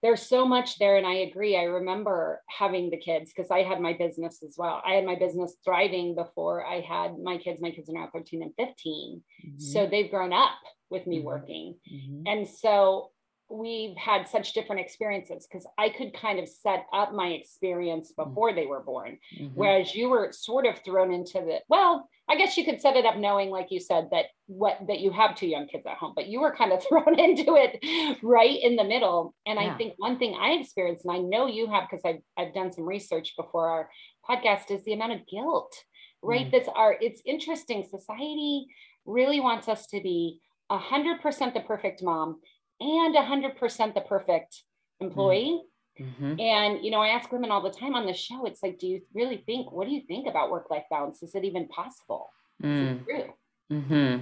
there's 0.02 0.22
so 0.22 0.44
much 0.46 0.78
there. 0.78 0.96
And 0.96 1.06
I 1.06 1.14
agree. 1.14 1.56
I 1.56 1.64
remember 1.64 2.42
having 2.48 2.90
the 2.90 2.96
kids 2.98 3.32
because 3.34 3.50
I 3.50 3.62
had 3.62 3.80
my 3.80 3.92
business 3.94 4.42
as 4.42 4.56
well. 4.58 4.82
I 4.86 4.94
had 4.94 5.04
my 5.04 5.16
business 5.16 5.56
thriving 5.64 6.14
before 6.14 6.64
I 6.66 6.80
had 6.80 7.18
my 7.18 7.38
kids. 7.38 7.60
My 7.60 7.70
kids 7.70 7.88
are 7.88 7.94
now 7.94 8.08
13 8.12 8.42
and 8.42 8.52
15. 8.56 9.22
So 9.58 9.86
they've 9.86 10.10
grown 10.10 10.32
up 10.32 10.58
with 10.90 11.06
me 11.06 11.20
Mhm. 11.20 11.24
working. 11.24 11.78
Mhm. 11.92 12.22
And 12.26 12.48
so 12.48 13.10
we've 13.48 13.96
had 13.96 14.26
such 14.26 14.52
different 14.54 14.80
experiences 14.80 15.46
because 15.46 15.66
I 15.78 15.90
could 15.90 16.12
kind 16.14 16.38
of 16.40 16.48
set 16.48 16.86
up 16.92 17.12
my 17.12 17.28
experience 17.28 18.12
before 18.12 18.52
they 18.52 18.66
were 18.66 18.80
born. 18.82 19.18
Mhm. 19.38 19.52
Whereas 19.54 19.94
you 19.94 20.08
were 20.10 20.32
sort 20.32 20.66
of 20.66 20.78
thrown 20.80 21.12
into 21.12 21.34
the, 21.40 21.60
well, 21.68 22.08
I 22.28 22.34
guess 22.36 22.56
you 22.56 22.64
could 22.64 22.80
set 22.80 22.96
it 22.96 23.06
up 23.06 23.16
knowing, 23.18 23.50
like 23.50 23.70
you 23.70 23.78
said, 23.78 24.08
that 24.10 24.26
what 24.46 24.78
that 24.88 24.98
you 24.98 25.12
have 25.12 25.36
two 25.36 25.46
young 25.46 25.68
kids 25.68 25.86
at 25.86 25.96
home, 25.96 26.12
but 26.16 26.26
you 26.26 26.40
were 26.40 26.54
kind 26.56 26.72
of 26.72 26.82
thrown 26.88 27.18
into 27.20 27.54
it 27.54 28.18
right 28.22 28.58
in 28.60 28.74
the 28.74 28.82
middle. 28.84 29.32
And 29.46 29.60
Yeah. 29.60 29.72
I 29.74 29.76
think 29.78 29.94
one 29.98 30.18
thing 30.18 30.34
I 30.34 30.52
experienced, 30.54 31.04
and 31.04 31.14
I 31.14 31.18
know 31.20 31.46
you 31.46 31.68
have 31.68 31.84
because 31.88 32.04
I've 32.04 32.22
I've 32.36 32.52
done 32.52 32.72
some 32.72 32.84
research 32.84 33.34
before 33.36 33.68
our 33.68 33.90
podcast, 34.28 34.72
is 34.72 34.82
the 34.84 34.92
amount 34.92 35.12
of 35.12 35.26
guilt, 35.28 35.72
right? 36.20 36.48
Mm. 36.48 36.50
That's 36.50 36.68
our 36.68 36.96
it's 37.00 37.22
interesting. 37.24 37.84
Society 37.88 38.66
really 39.04 39.38
wants 39.38 39.68
us 39.68 39.86
to 39.86 40.00
be 40.00 40.40
a 40.68 40.78
hundred 40.78 41.20
percent 41.20 41.54
the 41.54 41.60
perfect 41.60 42.02
mom 42.02 42.40
and 42.80 43.14
a 43.16 43.22
hundred 43.22 43.56
percent 43.56 43.94
the 43.94 44.00
perfect 44.00 44.62
employee. 45.00 45.62
Mhm. 45.98 46.40
And, 46.40 46.84
you 46.84 46.90
know, 46.90 47.00
I 47.00 47.08
ask 47.08 47.32
women 47.32 47.50
all 47.50 47.62
the 47.62 47.70
time 47.70 47.94
on 47.94 48.04
the 48.04 48.12
show, 48.12 48.44
it's 48.44 48.62
like, 48.62 48.78
do 48.78 48.86
you 48.86 49.00
really 49.14 49.38
think, 49.38 49.72
what 49.72 49.86
do 49.86 49.94
you 49.94 50.02
think 50.02 50.26
about 50.26 50.50
work 50.50 50.70
life 50.70 50.84
balance? 50.90 51.22
Is 51.22 51.34
it 51.34 51.44
even 51.44 51.68
possible? 51.68 52.30
Is 52.62 52.66
Mm. 52.66 53.00
it 53.00 53.04
true? 53.04 53.34
hmm 53.68 54.16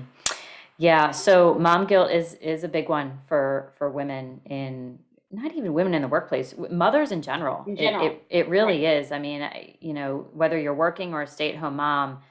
Yeah, 0.77 1.11
so 1.13 1.55
mom 1.55 1.87
guilt 1.87 2.11
is 2.11 2.35
is 2.35 2.65
a 2.65 2.69
big 2.69 2.89
one 2.89 3.21
for 3.29 3.73
for 3.79 3.91
women 3.91 4.41
in 4.47 4.99
not 5.31 5.53
even 5.53 5.73
women 5.73 5.95
in 5.95 6.03
the 6.03 6.09
workplace, 6.09 6.55
mothers 6.57 7.13
in 7.13 7.23
general. 7.23 7.65
In 7.67 7.75
It- 7.75 7.81
general, 7.81 8.07
It, 8.07 8.25
it, 8.31 8.49
really 8.49 8.87
is. 8.87 9.11
I 9.13 9.19
mean, 9.19 9.43
I, 9.43 9.77
you 9.81 9.93
know, 9.93 10.29
whether 10.33 10.59
you're 10.59 10.75
working 10.75 11.13
or 11.13 11.23
a 11.23 11.27
stay-at-home 11.27 11.77
mom, 11.77 12.23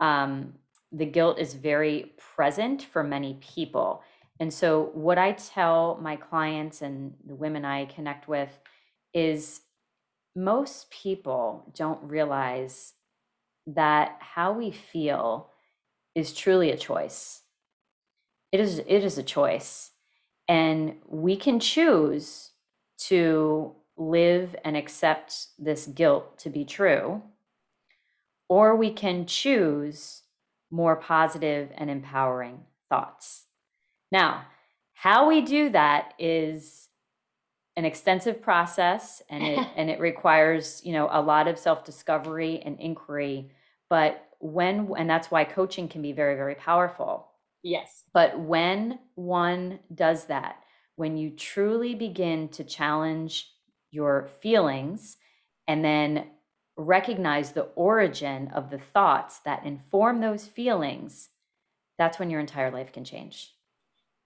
um, 0.00 0.54
the 0.92 1.04
guilt 1.04 1.38
is 1.38 1.52
very 1.54 2.14
present 2.34 2.82
for 2.82 3.02
many 3.02 3.34
people. 3.40 4.02
And 4.38 4.52
so, 4.52 4.90
what 4.92 5.18
I 5.18 5.32
tell 5.32 5.98
my 6.02 6.16
clients 6.16 6.82
and 6.82 7.14
the 7.24 7.34
women 7.34 7.64
I 7.64 7.86
connect 7.86 8.28
with 8.28 8.58
is 9.14 9.62
most 10.34 10.90
people 10.90 11.72
don't 11.74 12.02
realize 12.02 12.92
that 13.66 14.18
how 14.20 14.52
we 14.52 14.70
feel 14.70 15.50
is 16.14 16.34
truly 16.34 16.70
a 16.70 16.76
choice. 16.76 17.42
It 18.52 18.60
is, 18.60 18.78
it 18.78 19.04
is 19.04 19.18
a 19.18 19.22
choice. 19.22 19.92
And 20.48 20.96
we 21.08 21.36
can 21.36 21.58
choose 21.58 22.52
to 22.98 23.74
live 23.96 24.54
and 24.64 24.76
accept 24.76 25.48
this 25.58 25.86
guilt 25.86 26.38
to 26.38 26.50
be 26.50 26.64
true, 26.64 27.22
or 28.48 28.76
we 28.76 28.92
can 28.92 29.26
choose 29.26 30.22
more 30.70 30.96
positive 30.96 31.70
and 31.76 31.90
empowering 31.90 32.60
thoughts. 32.88 33.45
Now, 34.12 34.44
how 34.94 35.28
we 35.28 35.42
do 35.42 35.70
that 35.70 36.14
is 36.18 36.88
an 37.76 37.84
extensive 37.84 38.40
process 38.40 39.22
and 39.28 39.44
it 39.44 39.66
and 39.76 39.90
it 39.90 40.00
requires, 40.00 40.80
you 40.84 40.92
know, 40.92 41.08
a 41.10 41.20
lot 41.20 41.48
of 41.48 41.58
self-discovery 41.58 42.62
and 42.64 42.78
inquiry, 42.80 43.50
but 43.88 44.26
when 44.38 44.90
and 44.96 45.08
that's 45.08 45.30
why 45.30 45.44
coaching 45.44 45.88
can 45.88 46.02
be 46.02 46.12
very 46.12 46.36
very 46.36 46.54
powerful. 46.54 47.28
Yes. 47.62 48.04
But 48.12 48.38
when 48.38 48.98
one 49.16 49.80
does 49.94 50.26
that, 50.26 50.62
when 50.94 51.16
you 51.16 51.30
truly 51.30 51.94
begin 51.94 52.48
to 52.50 52.64
challenge 52.64 53.50
your 53.90 54.28
feelings 54.40 55.16
and 55.66 55.84
then 55.84 56.26
recognize 56.76 57.52
the 57.52 57.68
origin 57.74 58.48
of 58.48 58.70
the 58.70 58.78
thoughts 58.78 59.40
that 59.40 59.64
inform 59.64 60.20
those 60.20 60.46
feelings, 60.46 61.30
that's 61.98 62.18
when 62.18 62.30
your 62.30 62.40
entire 62.40 62.70
life 62.70 62.92
can 62.92 63.04
change. 63.04 63.55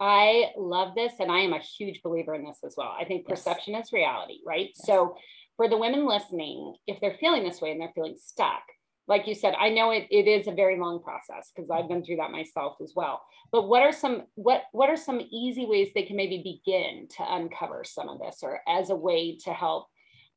I 0.00 0.47
love 0.57 0.95
this, 0.95 1.12
and 1.21 1.30
I 1.30 1.40
am 1.40 1.52
a 1.52 1.59
huge 1.59 2.02
believer 2.02 2.35
in 2.35 2.45
this 2.45 2.59
as 2.64 2.75
well. 2.76 2.95
I 2.99 3.04
think 3.04 3.28
perception 3.28 3.75
yes. 3.75 3.88
is 3.88 3.92
reality, 3.92 4.38
right? 4.47 4.71
Yes. 4.75 4.87
So, 4.87 5.16
for 5.57 5.69
the 5.69 5.76
women 5.76 6.07
listening, 6.07 6.75
if 6.87 6.99
they're 7.00 7.19
feeling 7.21 7.45
this 7.45 7.61
way 7.61 7.71
and 7.71 7.80
they're 7.80 7.92
feeling 7.95 8.16
stuck, 8.19 8.62
like 9.07 9.26
you 9.26 9.35
said, 9.35 9.54
I 9.59 9.69
know 9.69 9.90
it, 9.90 10.07
it 10.11 10.26
is 10.26 10.47
a 10.47 10.52
very 10.52 10.78
long 10.78 11.02
process 11.02 11.50
because 11.54 11.69
I've 11.69 11.88
been 11.88 12.02
through 12.02 12.16
that 12.16 12.30
myself 12.30 12.76
as 12.83 12.92
well. 12.97 13.21
But 13.52 13.69
what 13.69 13.83
are 13.83 13.92
some 13.92 14.23
what 14.37 14.62
what 14.73 14.88
are 14.88 14.97
some 14.97 15.21
easy 15.21 15.66
ways 15.66 15.90
they 15.95 16.04
can 16.04 16.16
maybe 16.16 16.61
begin 16.64 17.09
to 17.16 17.35
uncover 17.35 17.85
some 17.85 18.09
of 18.09 18.21
this, 18.21 18.38
or 18.42 18.61
as 18.66 18.88
a 18.88 18.97
way 18.97 19.37
to 19.45 19.52
help 19.52 19.88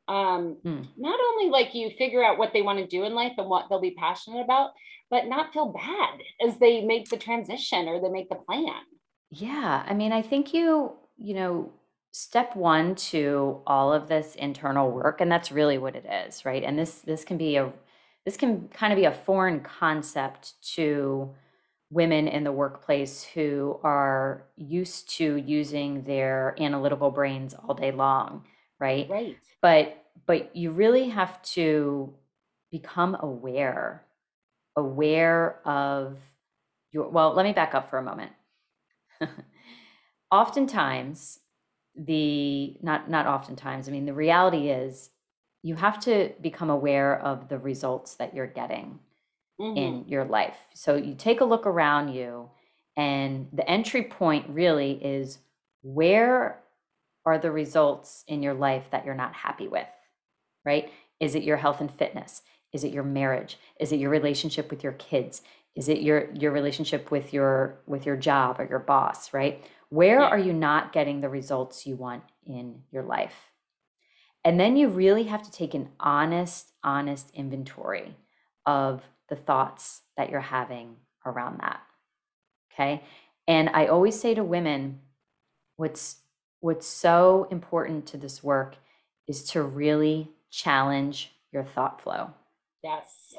um, 0.08 0.58
hmm. 0.63 0.82
not 0.98 1.20
only 1.20 1.50
like 1.50 1.74
you 1.74 1.89
figure 1.98 2.24
out 2.24 2.38
what 2.38 2.51
they 2.51 2.62
want 2.62 2.79
to 2.79 2.88
do 2.88 3.03
in 3.03 3.13
life 3.13 3.34
and 3.38 3.48
what 3.48 3.67
they'll 3.70 3.79
be 3.79 3.96
passionate 3.98 4.41
about, 4.41 4.72
but 5.10 5.27
not 5.27 5.53
feel 5.53 5.72
bad 5.72 6.20
as 6.46 6.58
they 6.60 6.84
make 6.84 7.10
the 7.10 7.17
transition 7.17 7.88
or 7.88 8.01
they 8.01 8.10
make 8.10 8.29
the 8.29 8.36
plan. 8.36 8.82
Yeah, 9.34 9.84
I 9.88 9.94
mean, 9.94 10.12
I 10.12 10.22
think 10.22 10.54
you, 10.54 10.94
you 11.18 11.34
know, 11.34 11.72
step 12.12 12.56
one 12.56 12.96
to 12.96 13.62
all 13.66 13.92
of 13.94 14.08
this 14.08 14.36
internal 14.36 14.92
work, 14.92 15.22
and 15.22 15.32
that's 15.32 15.52
really 15.52 15.78
what 15.78 15.96
it 15.96 16.06
is, 16.06 16.46
right? 16.46 16.63
And 16.63 16.78
this 16.78 17.00
this 17.02 17.24
can 17.25 17.38
be 17.38 17.56
a 17.56 17.72
this 18.25 18.38
can 18.38 18.68
kind 18.70 18.94
of 18.94 18.98
be 18.98 19.06
a 19.06 19.12
foreign 19.12 19.62
concept 19.62 20.62
to 20.75 21.34
women 21.90 22.28
in 22.28 22.44
the 22.44 22.52
workplace 22.52 23.24
who 23.24 23.80
are 23.84 24.46
used 24.58 25.10
to 25.18 25.38
using 25.38 26.04
their 26.04 26.56
analytical 26.60 27.12
brains 27.12 27.54
all 27.56 27.74
day 27.75 27.92
long, 27.92 28.46
right? 28.80 29.10
Right. 29.10 29.38
But 29.62 30.06
but 30.28 30.56
you 30.56 30.72
really 30.72 31.10
have 31.10 31.42
to 31.44 32.13
become 32.72 33.16
aware 33.20 34.06
aware 34.78 35.62
of 35.68 36.20
your 36.92 37.10
well, 37.10 37.34
let 37.34 37.46
me 37.46 37.54
back 37.54 37.75
up 37.75 37.90
for 37.90 38.00
a 38.00 38.04
moment. 38.04 38.34
oftentimes 40.32 41.39
the 41.96 42.75
not 42.82 43.10
not 43.10 43.27
oftentimes 43.27 43.88
i 43.88 43.92
mean 43.92 44.06
the 44.06 44.13
reality 44.13 44.70
is 44.70 45.12
you 45.62 45.75
have 45.75 46.00
to 46.01 46.32
become 46.42 46.70
aware 46.70 47.18
of 47.20 47.48
the 47.48 47.58
results 47.58 48.15
that 48.15 48.36
you're 48.36 48.48
getting 48.48 49.00
mm-hmm. 49.60 49.77
in 49.77 50.06
your 50.08 50.25
life. 50.25 50.58
So 50.74 50.96
you 50.96 51.15
take 51.15 51.39
a 51.39 51.46
look 51.46 51.65
around 51.65 52.13
you 52.13 52.50
and 52.98 53.48
the 53.53 53.68
entry 53.68 54.03
point 54.03 54.46
really 54.50 54.92
is 55.03 55.39
where 55.82 56.60
are 57.25 57.38
the 57.38 57.51
results 57.51 58.25
in 58.27 58.44
your 58.44 58.53
life 58.53 58.84
that 58.92 59.06
you're 59.06 59.15
not 59.15 59.34
happy 59.34 59.70
with 59.70 59.88
right? 60.65 60.92
Is 61.20 61.36
it 61.36 61.44
your 61.44 61.58
health 61.58 61.82
and 61.82 61.94
fitness? 61.94 62.42
Is 62.72 62.84
it 62.84 62.94
your 62.94 63.03
marriage? 63.03 63.58
Is 63.80 63.92
it 63.92 64.00
your 64.00 64.10
relationship 64.10 64.70
with 64.70 64.84
your 64.84 64.94
kids 64.94 65.42
is 65.75 65.89
it 65.89 66.01
your 66.01 66.32
your 66.34 66.51
relationship 66.51 67.12
with 67.12 67.34
your 67.34 67.80
with 67.88 68.06
your 68.06 68.15
job 68.15 68.60
or 68.60 68.65
your 68.65 68.80
boss 68.80 69.34
right? 69.34 69.63
Where 69.89 70.20
yeah. 70.20 70.27
are 70.27 70.39
you 70.39 70.53
not 70.53 70.92
getting 70.94 71.22
the 71.22 71.30
results 71.30 71.86
you 71.86 71.96
want 71.96 72.24
in 72.46 72.82
your 72.92 73.03
life? 73.03 73.51
And 74.46 74.60
then 74.60 74.75
you 74.75 74.89
really 74.89 75.24
have 75.24 75.44
to 75.44 75.51
take 75.51 75.74
an 75.74 75.89
honest 76.00 76.72
honest 76.84 77.32
inventory 77.34 78.15
of 78.65 79.03
the 79.30 79.36
thoughts 79.36 80.01
that 80.18 80.30
you're 80.30 80.39
having 80.39 80.96
around 81.25 81.60
that 81.62 81.82
okay? 82.74 83.03
And 83.48 83.70
i 83.70 83.88
always 83.88 84.20
say 84.20 84.34
to 84.34 84.44
women 84.44 85.00
what's 85.77 86.18
what's 86.60 86.88
so 86.88 87.48
important 87.51 88.06
to 88.08 88.18
this 88.18 88.44
work 88.44 88.77
is 89.27 89.44
to 89.44 89.62
really 89.62 90.30
challenge 90.50 91.32
your 91.51 91.63
thought 91.63 92.00
flow. 92.00 92.30
Yes. 92.84 93.36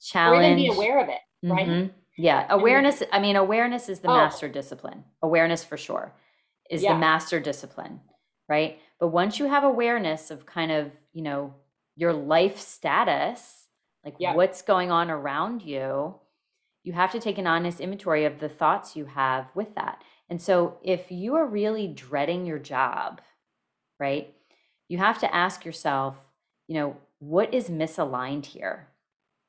Challenge 0.00 0.40
or 0.40 0.50
even 0.50 0.56
be 0.56 0.66
aware 0.68 1.00
of 1.00 1.08
it 1.08 1.18
right? 1.50 1.68
Mm-hmm. 1.68 1.92
Yeah, 2.18 2.46
awareness. 2.48 3.02
I 3.12 3.18
mean, 3.18 3.36
awareness 3.36 3.88
is 3.88 4.00
the 4.00 4.08
oh. 4.08 4.16
master 4.16 4.48
discipline. 4.48 5.04
Awareness 5.22 5.64
for 5.64 5.76
sure 5.76 6.12
is 6.70 6.82
yeah. 6.82 6.94
the 6.94 6.98
master 6.98 7.40
discipline, 7.40 8.00
right? 8.48 8.78
But 8.98 9.08
once 9.08 9.38
you 9.38 9.46
have 9.46 9.64
awareness 9.64 10.30
of 10.30 10.46
kind 10.46 10.72
of, 10.72 10.90
you 11.12 11.22
know, 11.22 11.54
your 11.94 12.12
life 12.12 12.58
status, 12.58 13.66
like 14.04 14.16
yeah. 14.18 14.34
what's 14.34 14.62
going 14.62 14.90
on 14.90 15.10
around 15.10 15.62
you, 15.62 16.14
you 16.82 16.92
have 16.92 17.12
to 17.12 17.20
take 17.20 17.38
an 17.38 17.46
honest 17.46 17.80
inventory 17.80 18.24
of 18.24 18.38
the 18.38 18.48
thoughts 18.48 18.96
you 18.96 19.06
have 19.06 19.48
with 19.54 19.74
that. 19.74 20.02
And 20.28 20.40
so 20.40 20.78
if 20.82 21.10
you 21.10 21.34
are 21.34 21.46
really 21.46 21.88
dreading 21.88 22.46
your 22.46 22.58
job, 22.58 23.20
right, 23.98 24.32
you 24.88 24.98
have 24.98 25.18
to 25.20 25.34
ask 25.34 25.64
yourself, 25.64 26.16
you 26.68 26.74
know, 26.74 26.96
what 27.18 27.52
is 27.52 27.68
misaligned 27.68 28.46
here? 28.46 28.88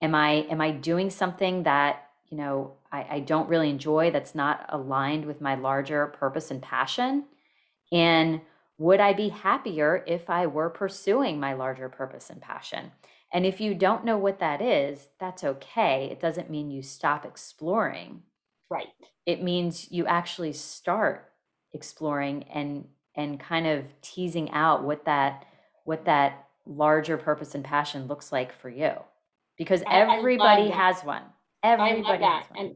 Am 0.02 0.16
i 0.16 0.30
am 0.50 0.62
i 0.62 0.72
doing 0.72 1.10
something 1.10 1.64
that 1.64 2.10
you 2.30 2.38
know 2.38 2.74
I, 2.92 3.08
I 3.10 3.20
don't 3.20 3.50
really 3.50 3.70
enjoy 3.70 4.12
that's 4.12 4.36
not 4.36 4.66
aligned 4.70 5.26
with 5.26 5.42
my 5.42 5.56
larger 5.56 6.08
purpose 6.08 6.52
and 6.52 6.62
passion? 6.62 7.26
And 7.92 8.42
would 8.78 9.00
i 9.00 9.14
be 9.14 9.30
happier 9.30 10.04
if 10.08 10.30
i 10.30 10.46
were 10.46 10.70
pursuing 10.70 11.40
my 11.40 11.54
larger 11.54 11.90
purpose 11.90 12.30
and 12.30 12.42
passion? 12.42 12.92
And 13.34 13.46
if 13.46 13.60
you 13.60 13.76
don't 13.76 14.06
know 14.06 14.18
what 14.18 14.40
that 14.40 14.62
is 14.62 15.10
that's 15.20 15.44
okay. 15.44 16.10
It 16.12 16.20
doesn't 16.20 16.50
mean 16.50 16.72
you 16.72 16.82
stop 16.82 17.26
exploring. 17.26 18.24
Right. 18.70 18.88
It 19.26 19.44
means 19.44 19.92
you 19.92 20.06
actually 20.06 20.54
start 20.54 21.32
exploring 21.74 22.44
and 22.44 22.88
and 23.16 23.40
kind 23.40 23.68
of 23.68 23.86
teasing 24.02 24.52
out 24.52 24.84
what 24.84 25.06
that 25.06 25.46
what 25.84 26.06
that 26.06 26.48
larger 26.66 27.18
purpose 27.18 27.56
and 27.56 27.64
passion 27.64 28.08
looks 28.08 28.32
like 28.32 28.54
for 28.54 28.70
you 28.70 28.92
because 29.58 29.84
everybody 29.90 30.70
has 30.70 31.02
one. 31.02 31.24
Everybody 31.64 32.04
I 32.06 32.12
love 32.12 32.20
that. 32.20 32.48
And 32.56 32.76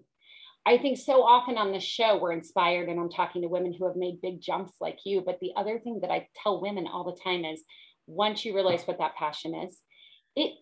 I 0.65 0.77
think 0.77 0.97
so 0.97 1.23
often 1.23 1.57
on 1.57 1.71
this 1.71 1.83
show, 1.83 2.17
we're 2.17 2.33
inspired, 2.33 2.89
and 2.89 2.99
I'm 2.99 3.09
talking 3.09 3.41
to 3.41 3.47
women 3.47 3.73
who 3.73 3.87
have 3.87 3.95
made 3.95 4.21
big 4.21 4.41
jumps 4.41 4.73
like 4.79 4.99
you. 5.05 5.21
But 5.25 5.39
the 5.39 5.51
other 5.55 5.79
thing 5.79 5.99
that 6.01 6.11
I 6.11 6.27
tell 6.41 6.61
women 6.61 6.87
all 6.87 7.03
the 7.03 7.19
time 7.23 7.45
is 7.45 7.63
once 8.05 8.45
you 8.45 8.53
realize 8.53 8.83
what 8.83 8.99
that 8.99 9.15
passion 9.15 9.55
is, 9.55 9.79
it 10.35 10.53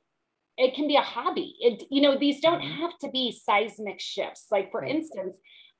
it 0.57 0.75
can 0.75 0.87
be 0.87 0.97
a 0.97 1.01
hobby. 1.01 1.55
It, 1.59 1.83
you 1.89 2.01
know, 2.01 2.17
these 2.17 2.41
don't 2.41 2.61
mm-hmm. 2.61 2.81
have 2.81 2.97
to 2.99 3.09
be 3.09 3.31
seismic 3.31 3.99
shifts. 3.99 4.47
Like 4.51 4.71
for 4.71 4.83
instance, 4.83 5.35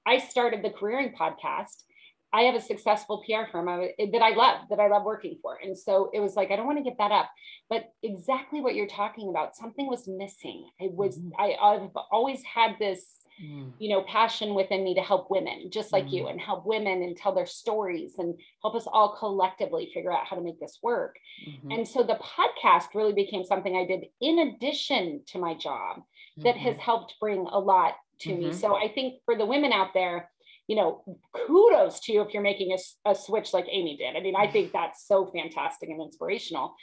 I 0.06 0.18
started 0.20 0.64
the 0.64 0.70
careering 0.70 1.14
podcast 1.14 1.84
I 2.32 2.42
have 2.42 2.56
a 2.56 2.62
successful 2.62 3.24
PR 3.26 3.50
firm 3.52 3.66
that 3.66 4.22
I 4.22 4.36
love, 4.36 4.68
that 4.70 4.80
I 4.80 4.88
love 4.88 5.04
working 5.04 5.38
for. 5.42 5.58
And 5.64 5.78
so 5.78 6.12
it 6.14 6.20
was 6.20 6.36
like, 6.36 6.52
I 6.52 6.56
don't 6.56 6.68
want 6.68 6.78
to 6.78 6.84
get 6.84 6.98
that 7.00 7.12
up. 7.12 7.30
But 7.70 7.92
exactly 8.04 8.62
what 8.62 8.76
you're 8.76 8.88
talking 8.88 9.30
about, 9.30 9.56
something 9.56 9.88
was 9.88 10.08
missing. 10.08 10.70
I 10.80 10.90
was, 10.92 11.18
mm-hmm. 11.18 11.30
I, 11.40 11.56
I've 11.60 11.90
always 12.12 12.44
had 12.44 12.76
this, 12.78 13.04
mm. 13.44 13.72
you 13.80 13.90
know, 13.90 14.04
passion 14.04 14.54
within 14.54 14.84
me 14.84 14.94
to 14.94 15.02
help 15.02 15.32
women, 15.32 15.72
just 15.72 15.92
like 15.92 16.06
mm. 16.06 16.12
you, 16.12 16.28
and 16.28 16.40
help 16.40 16.68
women 16.68 17.02
and 17.02 17.18
tell 17.18 17.34
their 17.34 17.48
stories 17.48 18.14
and 18.20 18.36
help 18.62 18.76
us 18.76 18.86
all 18.86 19.16
collectively 19.18 19.90
figure 19.92 20.14
out 20.14 20.28
how 20.28 20.36
to 20.36 20.44
make 20.44 20.60
this 20.60 20.78
work. 20.84 21.16
Mm-hmm. 21.48 21.72
And 21.72 21.88
so 21.88 22.04
the 22.04 22.20
podcast 22.22 22.94
really 22.94 23.14
became 23.14 23.44
something 23.44 23.76
I 23.76 23.86
did 23.86 24.06
in 24.22 24.38
addition 24.40 25.24
to 25.28 25.40
my 25.40 25.56
job 25.56 25.98
mm-hmm. 25.98 26.44
that 26.44 26.58
has 26.58 26.76
mm-hmm. 26.76 26.84
helped 26.84 27.16
bring 27.20 27.48
a 27.52 27.60
lot 27.60 27.96
to 28.20 28.36
me. 28.36 28.46
Mm-hmm. 28.46 28.60
So 28.60 28.76
I 28.76 28.88
think 28.88 29.22
for 29.26 29.36
the 29.36 29.46
women 29.46 29.74
out 29.74 29.94
there, 29.96 30.30
you 30.70 30.76
know, 30.76 30.90
kudos 31.36 32.00
to 32.02 32.14
you 32.14 32.22
if 32.22 32.32
you're 32.32 32.44
making 32.44 32.70
a, 32.78 33.12
a 33.12 33.16
switch 33.16 33.54
like 33.56 33.66
Amy 33.78 33.98
did. 33.98 34.16
I 34.16 34.22
mean, 34.22 34.36
I 34.36 34.48
think 34.54 34.72
that's 34.72 35.08
so 35.12 35.26
fantastic 35.26 35.90
and 35.90 36.00
inspirational. 36.00 36.76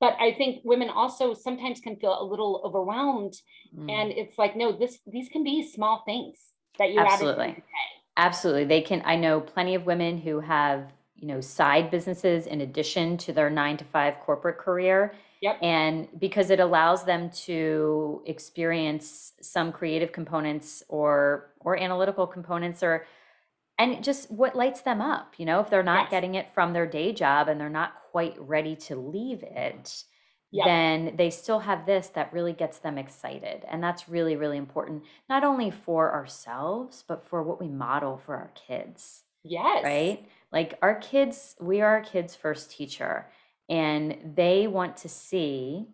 but 0.00 0.14
I 0.18 0.32
think 0.32 0.62
women 0.64 0.88
also 0.88 1.34
sometimes 1.34 1.78
can 1.86 1.94
feel 1.96 2.16
a 2.18 2.24
little 2.32 2.62
overwhelmed. 2.64 3.34
Mm. 3.76 3.90
And 3.96 4.06
it's 4.20 4.36
like, 4.42 4.56
no, 4.56 4.72
this 4.72 4.98
these 5.14 5.28
can 5.28 5.44
be 5.44 5.56
small 5.76 6.02
things 6.06 6.36
that 6.78 6.90
you 6.90 6.98
absolutely 6.98 7.62
absolutely 8.16 8.64
they 8.64 8.80
can 8.80 9.00
i 9.04 9.16
know 9.16 9.40
plenty 9.40 9.74
of 9.74 9.86
women 9.86 10.18
who 10.18 10.40
have 10.40 10.92
you 11.14 11.26
know 11.30 11.40
side 11.40 11.90
businesses 11.90 12.46
in 12.46 12.60
addition 12.60 13.16
to 13.16 13.32
their 13.32 13.50
nine 13.50 13.76
to 13.76 13.84
five 13.84 14.14
corporate 14.26 14.58
career 14.58 15.14
Yep. 15.44 15.58
and 15.62 16.08
because 16.18 16.48
it 16.48 16.58
allows 16.58 17.04
them 17.04 17.28
to 17.46 18.22
experience 18.24 19.34
some 19.42 19.72
creative 19.72 20.10
components 20.10 20.82
or 20.88 21.50
or 21.60 21.76
analytical 21.76 22.26
components 22.26 22.82
or 22.82 23.06
and 23.78 24.04
just 24.04 24.30
what 24.30 24.56
lights 24.56 24.82
them 24.82 25.00
up 25.00 25.34
you 25.36 25.44
know 25.44 25.60
if 25.60 25.70
they're 25.70 25.82
not 25.82 26.04
yes. 26.04 26.10
getting 26.10 26.34
it 26.34 26.52
from 26.54 26.72
their 26.72 26.86
day 26.86 27.12
job 27.12 27.48
and 27.48 27.60
they're 27.60 27.68
not 27.68 27.94
quite 28.10 28.36
ready 28.38 28.76
to 28.76 28.96
leave 28.96 29.42
it 29.42 30.04
yep. 30.54 30.66
then 30.66 31.14
they 31.16 31.30
still 31.30 31.58
have 31.58 31.84
this 31.84 32.08
that 32.08 32.32
really 32.32 32.52
gets 32.52 32.78
them 32.78 32.96
excited. 32.96 33.64
And 33.68 33.82
that's 33.82 34.08
really, 34.08 34.36
really 34.36 34.56
important, 34.56 35.02
not 35.28 35.42
only 35.42 35.70
for 35.70 36.12
ourselves, 36.12 37.04
but 37.06 37.26
for 37.26 37.42
what 37.42 37.60
we 37.60 37.68
model 37.68 38.16
for 38.16 38.36
our 38.36 38.52
kids. 38.54 39.24
Yes. 39.42 39.84
Right? 39.84 40.26
Like 40.52 40.78
our 40.80 40.94
kids, 40.94 41.56
we 41.60 41.80
are 41.80 41.96
our 41.96 42.00
kids' 42.00 42.36
first 42.36 42.70
teacher, 42.70 43.26
and 43.68 44.16
they 44.36 44.68
want 44.68 44.96
to 44.98 45.08
see 45.08 45.88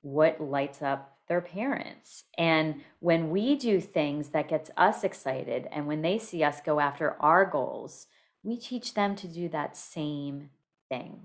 what 0.00 0.40
lights 0.40 0.80
up 0.80 1.13
their 1.28 1.40
parents. 1.40 2.24
And 2.36 2.82
when 3.00 3.30
we 3.30 3.56
do 3.56 3.80
things 3.80 4.30
that 4.30 4.48
gets 4.48 4.70
us 4.76 5.04
excited 5.04 5.68
and 5.72 5.86
when 5.86 6.02
they 6.02 6.18
see 6.18 6.42
us 6.42 6.60
go 6.60 6.80
after 6.80 7.16
our 7.20 7.44
goals, 7.44 8.06
we 8.42 8.58
teach 8.58 8.94
them 8.94 9.16
to 9.16 9.28
do 9.28 9.48
that 9.48 9.76
same 9.76 10.50
thing. 10.88 11.20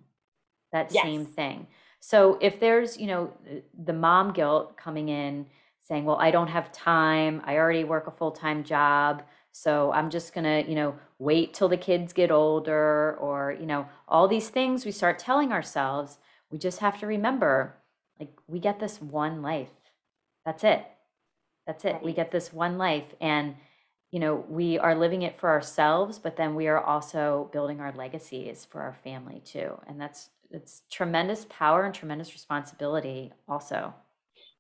That 0.72 0.92
yes. 0.92 1.04
same 1.04 1.26
thing. 1.26 1.68
So 2.00 2.38
if 2.42 2.60
there's, 2.60 2.98
you 2.98 3.08
know, 3.08 3.34
the 3.84 3.94
mom 3.94 4.32
guilt 4.32 4.78
coming 4.78 5.10
in 5.10 5.46
saying, 5.84 6.06
well, 6.06 6.18
I 6.18 6.32
don't 6.32 6.48
have 6.48 6.72
time, 6.72 7.42
I 7.46 7.58
already 7.58 7.84
work 7.84 8.08
a 8.08 8.12
full 8.12 8.32
time 8.32 8.64
job. 8.64 9.24
So 9.52 9.92
I'm 9.92 10.10
just 10.10 10.34
going 10.34 10.44
to, 10.44 10.70
you 10.70 10.76
know, 10.76 10.96
wait 11.18 11.54
till 11.54 11.68
the 11.68 11.76
kids 11.76 12.14
get 12.14 12.32
older 12.32 13.18
or, 13.20 13.58
you 13.60 13.66
know, 13.66 13.88
all 14.08 14.28
these 14.28 14.50
things 14.50 14.86
we 14.86 14.92
start 14.92 15.20
telling 15.20 15.52
ourselves. 15.52 16.20
We 16.52 16.58
just 16.58 16.80
have 16.80 17.00
to 17.00 17.08
remember 17.08 17.76
like 18.20 18.38
we 18.48 18.60
get 18.60 18.80
this 18.80 19.02
one 19.02 19.42
life. 19.42 19.70
That's 20.50 20.64
it. 20.64 20.84
That's 21.68 21.86
it. 21.86 22.02
We 22.02 22.12
get 22.12 22.32
this 22.32 22.52
one 22.52 22.80
life. 22.80 23.14
And, 23.22 23.54
you 24.10 24.20
know, 24.20 24.44
we 24.50 24.80
are 24.80 24.96
living 24.96 25.22
it 25.22 25.40
for 25.40 25.48
ourselves, 25.48 26.18
but 26.18 26.38
then 26.38 26.56
we 26.56 26.68
are 26.68 26.84
also 26.84 27.52
building 27.54 27.80
our 27.80 27.92
legacies 27.92 28.66
for 28.66 28.82
our 28.82 28.98
family 29.04 29.44
too. 29.46 29.80
And 29.86 30.02
that's 30.02 30.32
it's 30.50 30.82
tremendous 30.90 31.46
power 31.52 31.86
and 31.86 31.94
tremendous 31.94 32.34
responsibility 32.34 33.32
also 33.48 33.94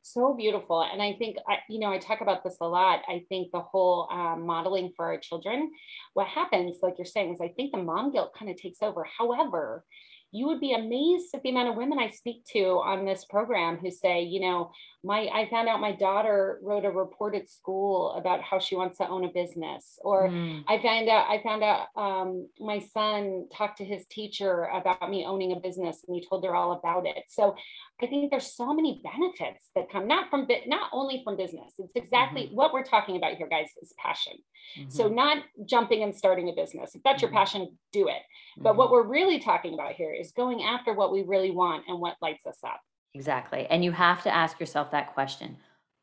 so 0.03 0.35
beautiful 0.35 0.83
and 0.83 1.01
i 1.01 1.13
think 1.13 1.35
I, 1.47 1.57
you 1.67 1.79
know 1.79 1.91
i 1.91 1.97
talk 1.97 2.21
about 2.21 2.43
this 2.43 2.57
a 2.61 2.67
lot 2.67 3.01
i 3.07 3.25
think 3.27 3.51
the 3.51 3.59
whole 3.59 4.07
um, 4.11 4.45
modeling 4.45 4.93
for 4.95 5.07
our 5.07 5.17
children 5.17 5.71
what 6.13 6.27
happens 6.27 6.77
like 6.83 6.93
you're 6.99 7.05
saying 7.05 7.33
is 7.33 7.41
i 7.41 7.47
think 7.47 7.71
the 7.71 7.81
mom 7.81 8.11
guilt 8.11 8.35
kind 8.37 8.51
of 8.51 8.55
takes 8.55 8.83
over 8.83 9.03
however 9.17 9.83
you 10.31 10.47
would 10.47 10.59
be 10.59 10.73
amazed 10.73 11.33
at 11.33 11.41
the 11.41 11.49
amount 11.49 11.69
of 11.69 11.75
women 11.75 11.97
I 11.97 12.09
speak 12.09 12.45
to 12.53 12.81
on 12.85 13.05
this 13.05 13.25
program 13.25 13.77
who 13.77 13.89
say, 13.89 14.21
you 14.21 14.39
know, 14.39 14.71
my 15.03 15.29
I 15.33 15.47
found 15.49 15.69
out 15.69 15.79
my 15.79 15.93
daughter 15.93 16.59
wrote 16.61 16.83
a 16.83 16.91
report 16.91 17.35
at 17.35 17.49
school 17.49 18.11
about 18.13 18.41
how 18.41 18.59
she 18.59 18.75
wants 18.75 18.97
to 18.97 19.07
own 19.07 19.23
a 19.23 19.29
business, 19.29 19.97
or 20.01 20.27
mm. 20.27 20.63
I 20.67 20.81
found 20.81 21.07
out 21.07 21.29
I 21.29 21.41
found 21.41 21.63
out 21.63 21.87
um, 21.95 22.47
my 22.59 22.79
son 22.79 23.47
talked 23.55 23.77
to 23.77 23.85
his 23.85 24.05
teacher 24.07 24.63
about 24.73 25.09
me 25.09 25.25
owning 25.25 25.53
a 25.53 25.59
business, 25.59 26.03
and 26.07 26.15
he 26.15 26.25
told 26.27 26.43
her 26.43 26.53
all 26.53 26.73
about 26.73 27.05
it. 27.05 27.23
So 27.29 27.55
I 28.01 28.07
think 28.07 28.29
there's 28.29 28.53
so 28.53 28.73
many 28.73 29.01
benefits 29.03 29.69
that 29.75 29.89
come 29.89 30.07
not 30.07 30.29
from 30.29 30.47
not 30.67 30.89
only 30.91 31.21
from 31.23 31.37
business. 31.37 31.73
It's 31.79 31.95
exactly 31.95 32.47
mm-hmm. 32.47 32.55
what 32.55 32.73
we're 32.73 32.83
talking 32.83 33.15
about 33.15 33.35
here, 33.35 33.47
guys, 33.47 33.69
is 33.81 33.93
passion. 33.97 34.33
Mm-hmm. 34.77 34.89
So 34.89 35.07
not 35.07 35.43
jumping 35.65 36.03
and 36.03 36.15
starting 36.15 36.49
a 36.49 36.53
business. 36.53 36.93
If 36.93 37.03
that's 37.03 37.21
your 37.21 37.29
mm-hmm. 37.29 37.37
passion, 37.37 37.77
do 37.93 38.07
it. 38.09 38.21
But 38.57 38.75
what 38.75 38.85
mm-hmm. 38.85 38.93
we're 38.93 39.07
really 39.07 39.39
talking 39.39 39.73
about 39.73 39.93
here 39.93 40.13
is 40.13 40.33
going 40.33 40.63
after 40.63 40.93
what 40.93 41.13
we 41.13 41.23
really 41.23 41.51
want 41.51 41.85
and 41.87 41.99
what 41.99 42.15
lights 42.21 42.45
us 42.45 42.59
up. 42.65 42.81
Exactly. 43.13 43.65
And 43.69 43.83
you 43.83 43.91
have 43.91 44.23
to 44.23 44.33
ask 44.33 44.59
yourself 44.59 44.91
that 44.91 45.13
question. 45.13 45.57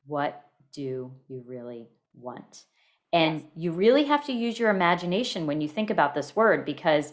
What 0.06 0.44
do 0.72 1.12
you 1.28 1.42
really 1.46 1.88
want? 2.14 2.64
And 3.12 3.40
yes. 3.40 3.44
you 3.56 3.72
really 3.72 4.04
have 4.04 4.24
to 4.26 4.32
use 4.32 4.58
your 4.58 4.70
imagination 4.70 5.46
when 5.46 5.60
you 5.60 5.68
think 5.68 5.90
about 5.90 6.14
this 6.14 6.34
word 6.34 6.64
because 6.64 7.12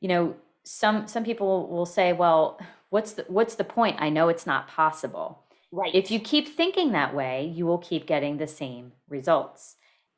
you 0.00 0.08
know 0.08 0.34
some 0.62 1.06
some 1.06 1.24
people 1.24 1.68
will 1.68 1.86
say 1.86 2.12
well 2.12 2.58
what's 2.90 3.12
the 3.12 3.24
what's 3.28 3.54
the 3.54 3.64
point 3.64 3.96
i 4.00 4.08
know 4.10 4.28
it's 4.28 4.46
not 4.46 4.68
possible 4.68 5.44
right 5.72 5.94
if 5.94 6.10
you 6.10 6.18
keep 6.18 6.48
thinking 6.48 6.92
that 6.92 7.14
way 7.14 7.52
you 7.54 7.64
will 7.64 7.78
keep 7.78 8.06
getting 8.06 8.36
the 8.36 8.46
same 8.46 8.92
results 9.08 9.76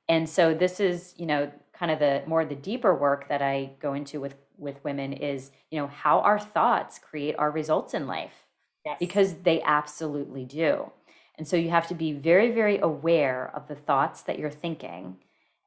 and 0.09 0.29
so 0.29 0.55
this 0.55 0.81
is 0.81 1.15
you 1.17 1.27
know 1.27 1.51
kind 1.73 1.93
of 1.93 1.99
the 1.99 2.23
more 2.27 2.45
the 2.45 2.55
deeper 2.55 2.95
work 2.95 3.29
that 3.29 3.43
i 3.43 3.71
go 3.81 3.93
into 3.93 4.21
with 4.21 4.35
with 4.57 4.83
women 4.85 5.13
is 5.13 5.51
you 5.71 5.79
know 5.79 5.87
how 5.87 6.21
our 6.21 6.39
thoughts 6.39 6.99
create 6.99 7.37
our 7.39 7.51
results 7.51 7.95
in 7.95 8.07
life 8.07 8.47
yes. 8.89 8.97
because 8.99 9.35
they 9.43 9.63
absolutely 9.63 10.45
do 10.45 10.91
and 11.37 11.47
so 11.47 11.57
you 11.57 11.71
have 11.71 11.87
to 11.87 11.95
be 11.95 12.13
very 12.13 12.51
very 12.51 12.79
aware 12.79 13.51
of 13.55 13.69
the 13.69 13.77
thoughts 13.77 14.23
that 14.23 14.39
you're 14.39 14.51
thinking 14.51 15.17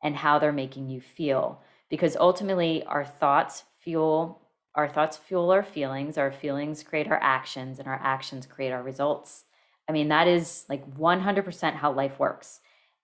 and 0.03 0.15
how 0.17 0.37
they're 0.39 0.51
making 0.51 0.89
you 0.89 0.99
feel 0.99 1.61
because 1.89 2.15
ultimately 2.15 2.83
our 2.85 3.05
thoughts 3.05 3.63
fuel 3.79 4.41
our 4.75 4.87
thoughts 4.87 5.17
fuel 5.17 5.51
our 5.51 5.63
feelings, 5.63 6.17
our 6.17 6.31
feelings 6.31 6.83
create 6.83 7.09
our 7.09 7.19
actions, 7.21 7.79
and 7.79 7.87
our 7.87 7.99
actions 8.01 8.45
create 8.45 8.71
our 8.71 8.83
results. 8.83 9.43
I 9.87 9.91
mean, 9.91 10.07
that 10.09 10.27
is 10.27 10.65
like 10.69 10.89
100% 10.97 11.73
how 11.75 11.91
life 11.91 12.19
works. 12.19 12.61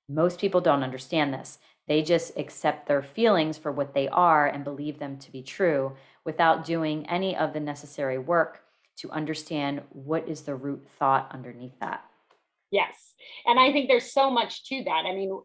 Most 0.07 0.39
people 0.39 0.61
don't 0.61 0.83
understand 0.83 1.33
this. 1.33 1.59
They 1.87 2.01
just 2.01 2.37
accept 2.37 2.87
their 2.87 3.01
feelings 3.01 3.57
for 3.57 3.71
what 3.71 3.93
they 3.93 4.07
are 4.07 4.47
and 4.47 4.63
believe 4.63 4.99
them 4.99 5.17
to 5.19 5.31
be 5.31 5.41
true 5.41 5.93
without 6.23 6.65
doing 6.65 7.05
any 7.07 7.35
of 7.35 7.53
the 7.53 7.59
necessary 7.59 8.17
work 8.17 8.63
to 8.97 9.11
understand 9.11 9.81
what 9.89 10.27
is 10.27 10.41
the 10.41 10.55
root 10.55 10.87
thought 10.97 11.29
underneath 11.31 11.79
that. 11.79 12.03
Yes. 12.71 13.13
And 13.45 13.59
I 13.59 13.71
think 13.71 13.87
there's 13.87 14.11
so 14.11 14.29
much 14.29 14.65
to 14.69 14.83
that. 14.85 15.05
I 15.05 15.13
mean, 15.13 15.39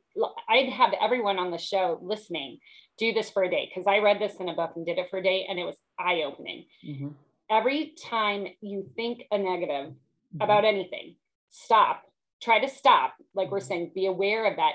I'd 0.48 0.70
have 0.70 0.92
everyone 1.00 1.38
on 1.38 1.50
the 1.50 1.58
show 1.58 1.98
listening 2.02 2.58
do 2.98 3.12
this 3.12 3.30
for 3.30 3.42
a 3.44 3.50
day 3.50 3.70
because 3.70 3.86
I 3.86 3.98
read 3.98 4.20
this 4.20 4.36
in 4.40 4.48
a 4.48 4.54
book 4.54 4.72
and 4.76 4.84
did 4.84 4.98
it 4.98 5.08
for 5.08 5.18
a 5.18 5.22
day 5.22 5.46
and 5.48 5.58
it 5.58 5.64
was 5.64 5.76
eye 5.98 6.22
opening. 6.26 6.66
Mm-hmm. 6.86 7.08
Every 7.50 7.94
time 8.02 8.46
you 8.60 8.90
think 8.96 9.24
a 9.30 9.38
negative 9.38 9.92
mm-hmm. 9.92 10.40
about 10.40 10.64
anything, 10.64 11.16
stop, 11.50 12.02
try 12.42 12.60
to 12.60 12.68
stop. 12.68 13.14
Like 13.34 13.50
we're 13.50 13.58
mm-hmm. 13.58 13.68
saying, 13.68 13.92
be 13.94 14.06
aware 14.06 14.50
of 14.50 14.56
that. 14.56 14.74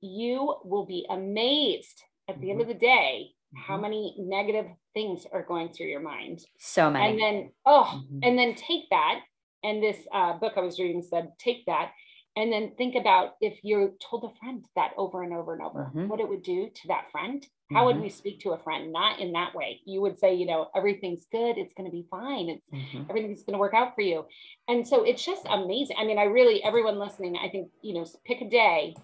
You 0.00 0.56
will 0.64 0.84
be 0.84 1.06
amazed 1.08 2.02
at 2.28 2.40
the 2.40 2.50
end 2.50 2.60
mm-hmm. 2.60 2.70
of 2.70 2.74
the 2.76 2.86
day 2.86 3.30
how 3.54 3.74
mm-hmm. 3.74 3.82
many 3.82 4.14
negative 4.18 4.66
things 4.94 5.24
are 5.32 5.42
going 5.42 5.70
through 5.70 5.86
your 5.86 6.00
mind. 6.00 6.40
So 6.58 6.90
many. 6.90 7.10
And 7.10 7.20
then, 7.20 7.50
oh, 7.66 8.02
and 8.22 8.38
then 8.38 8.54
take 8.54 8.84
that. 8.90 9.20
And 9.64 9.82
this 9.82 9.96
uh, 10.12 10.34
book 10.34 10.52
I 10.56 10.60
was 10.60 10.78
reading 10.78 11.02
said, 11.02 11.32
take 11.38 11.66
that 11.66 11.90
and 12.38 12.52
then 12.52 12.70
think 12.78 12.94
about 12.94 13.32
if 13.40 13.58
you 13.64 13.94
told 14.08 14.22
a 14.24 14.38
friend 14.38 14.64
that 14.76 14.92
over 14.96 15.24
and 15.24 15.34
over 15.34 15.54
and 15.54 15.62
over 15.62 15.90
mm-hmm. 15.90 16.06
what 16.06 16.20
it 16.20 16.28
would 16.28 16.42
do 16.42 16.70
to 16.72 16.88
that 16.88 17.10
friend 17.10 17.44
how 17.72 17.80
mm-hmm. 17.80 17.86
would 17.86 18.00
we 18.00 18.08
speak 18.08 18.40
to 18.40 18.50
a 18.50 18.58
friend 18.58 18.92
not 18.92 19.18
in 19.18 19.32
that 19.32 19.54
way 19.54 19.80
you 19.84 20.00
would 20.00 20.18
say 20.18 20.34
you 20.34 20.46
know 20.46 20.68
everything's 20.74 21.26
good 21.32 21.58
it's 21.58 21.74
going 21.74 21.88
to 21.88 21.92
be 21.92 22.06
fine 22.10 22.48
it's 22.48 22.66
mm-hmm. 22.70 23.10
everything's 23.10 23.42
going 23.42 23.54
to 23.54 23.58
work 23.58 23.74
out 23.74 23.94
for 23.94 24.02
you 24.02 24.24
and 24.68 24.86
so 24.86 25.02
it's 25.02 25.24
just 25.24 25.46
amazing 25.50 25.96
i 25.98 26.04
mean 26.04 26.18
i 26.18 26.24
really 26.24 26.62
everyone 26.62 26.98
listening 26.98 27.36
i 27.42 27.48
think 27.48 27.68
you 27.82 27.94
know 27.94 28.06
pick 28.24 28.40
a 28.40 28.48
day 28.48 28.94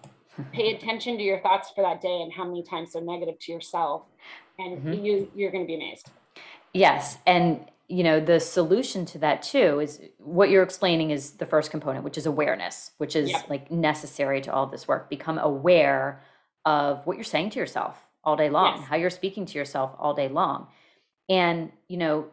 pay 0.51 0.73
attention 0.75 1.17
to 1.17 1.23
your 1.23 1.39
thoughts 1.39 1.71
for 1.73 1.81
that 1.81 2.01
day 2.01 2.21
and 2.21 2.31
how 2.33 2.45
many 2.45 2.63
times 2.63 2.93
they're 2.93 3.01
negative 3.01 3.39
to 3.39 3.51
yourself 3.51 4.05
and 4.59 4.77
mm-hmm. 4.77 4.93
you 4.93 5.31
you're 5.35 5.51
going 5.51 5.63
to 5.63 5.67
be 5.67 5.75
amazed 5.75 6.09
yes 6.73 7.17
and 7.25 7.59
you 7.87 8.03
know 8.03 8.19
the 8.19 8.39
solution 8.39 9.05
to 9.05 9.17
that 9.17 9.41
too 9.41 9.79
is 9.79 10.01
what 10.17 10.49
you're 10.49 10.63
explaining 10.63 11.11
is 11.11 11.31
the 11.31 11.45
first 11.45 11.71
component 11.71 12.03
which 12.03 12.17
is 12.17 12.25
awareness 12.25 12.91
which 12.97 13.15
is 13.15 13.29
yep. 13.29 13.49
like 13.49 13.69
necessary 13.71 14.41
to 14.41 14.51
all 14.51 14.65
this 14.65 14.87
work 14.87 15.09
become 15.09 15.37
aware 15.37 16.21
of 16.65 17.05
what 17.05 17.15
you're 17.15 17.23
saying 17.23 17.49
to 17.49 17.59
yourself 17.59 18.05
all 18.23 18.35
day 18.35 18.49
long 18.49 18.79
yes. 18.79 18.87
how 18.87 18.95
you're 18.95 19.09
speaking 19.09 19.45
to 19.45 19.57
yourself 19.57 19.91
all 19.99 20.13
day 20.13 20.27
long 20.27 20.67
and 21.29 21.71
you 21.87 21.97
know 21.97 22.27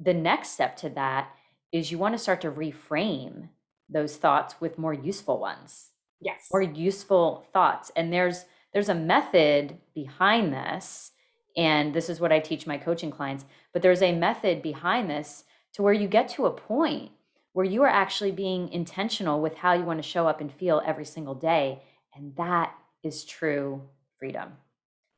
the 0.00 0.14
next 0.14 0.50
step 0.50 0.76
to 0.76 0.88
that 0.88 1.30
is 1.72 1.90
you 1.90 1.98
want 1.98 2.14
to 2.14 2.18
start 2.18 2.40
to 2.40 2.50
reframe 2.50 3.48
those 3.88 4.16
thoughts 4.16 4.54
with 4.60 4.78
more 4.78 4.92
useful 4.92 5.38
ones 5.38 5.90
yes 6.20 6.48
more 6.52 6.62
useful 6.62 7.46
thoughts 7.52 7.90
and 7.96 8.12
there's 8.12 8.44
there's 8.72 8.88
a 8.88 8.94
method 8.94 9.78
behind 9.94 10.52
this 10.52 11.12
and 11.58 11.92
this 11.92 12.08
is 12.08 12.20
what 12.20 12.30
I 12.30 12.38
teach 12.38 12.68
my 12.68 12.78
coaching 12.78 13.10
clients. 13.10 13.44
But 13.72 13.82
there's 13.82 14.00
a 14.00 14.12
method 14.12 14.62
behind 14.62 15.10
this 15.10 15.42
to 15.72 15.82
where 15.82 15.92
you 15.92 16.06
get 16.06 16.28
to 16.30 16.46
a 16.46 16.52
point 16.52 17.10
where 17.52 17.66
you 17.66 17.82
are 17.82 17.88
actually 17.88 18.30
being 18.30 18.68
intentional 18.68 19.40
with 19.40 19.56
how 19.56 19.72
you 19.72 19.82
want 19.82 20.00
to 20.00 20.08
show 20.08 20.28
up 20.28 20.40
and 20.40 20.52
feel 20.52 20.80
every 20.86 21.04
single 21.04 21.34
day. 21.34 21.82
And 22.14 22.36
that 22.36 22.72
is 23.02 23.24
true 23.24 23.82
freedom. 24.20 24.52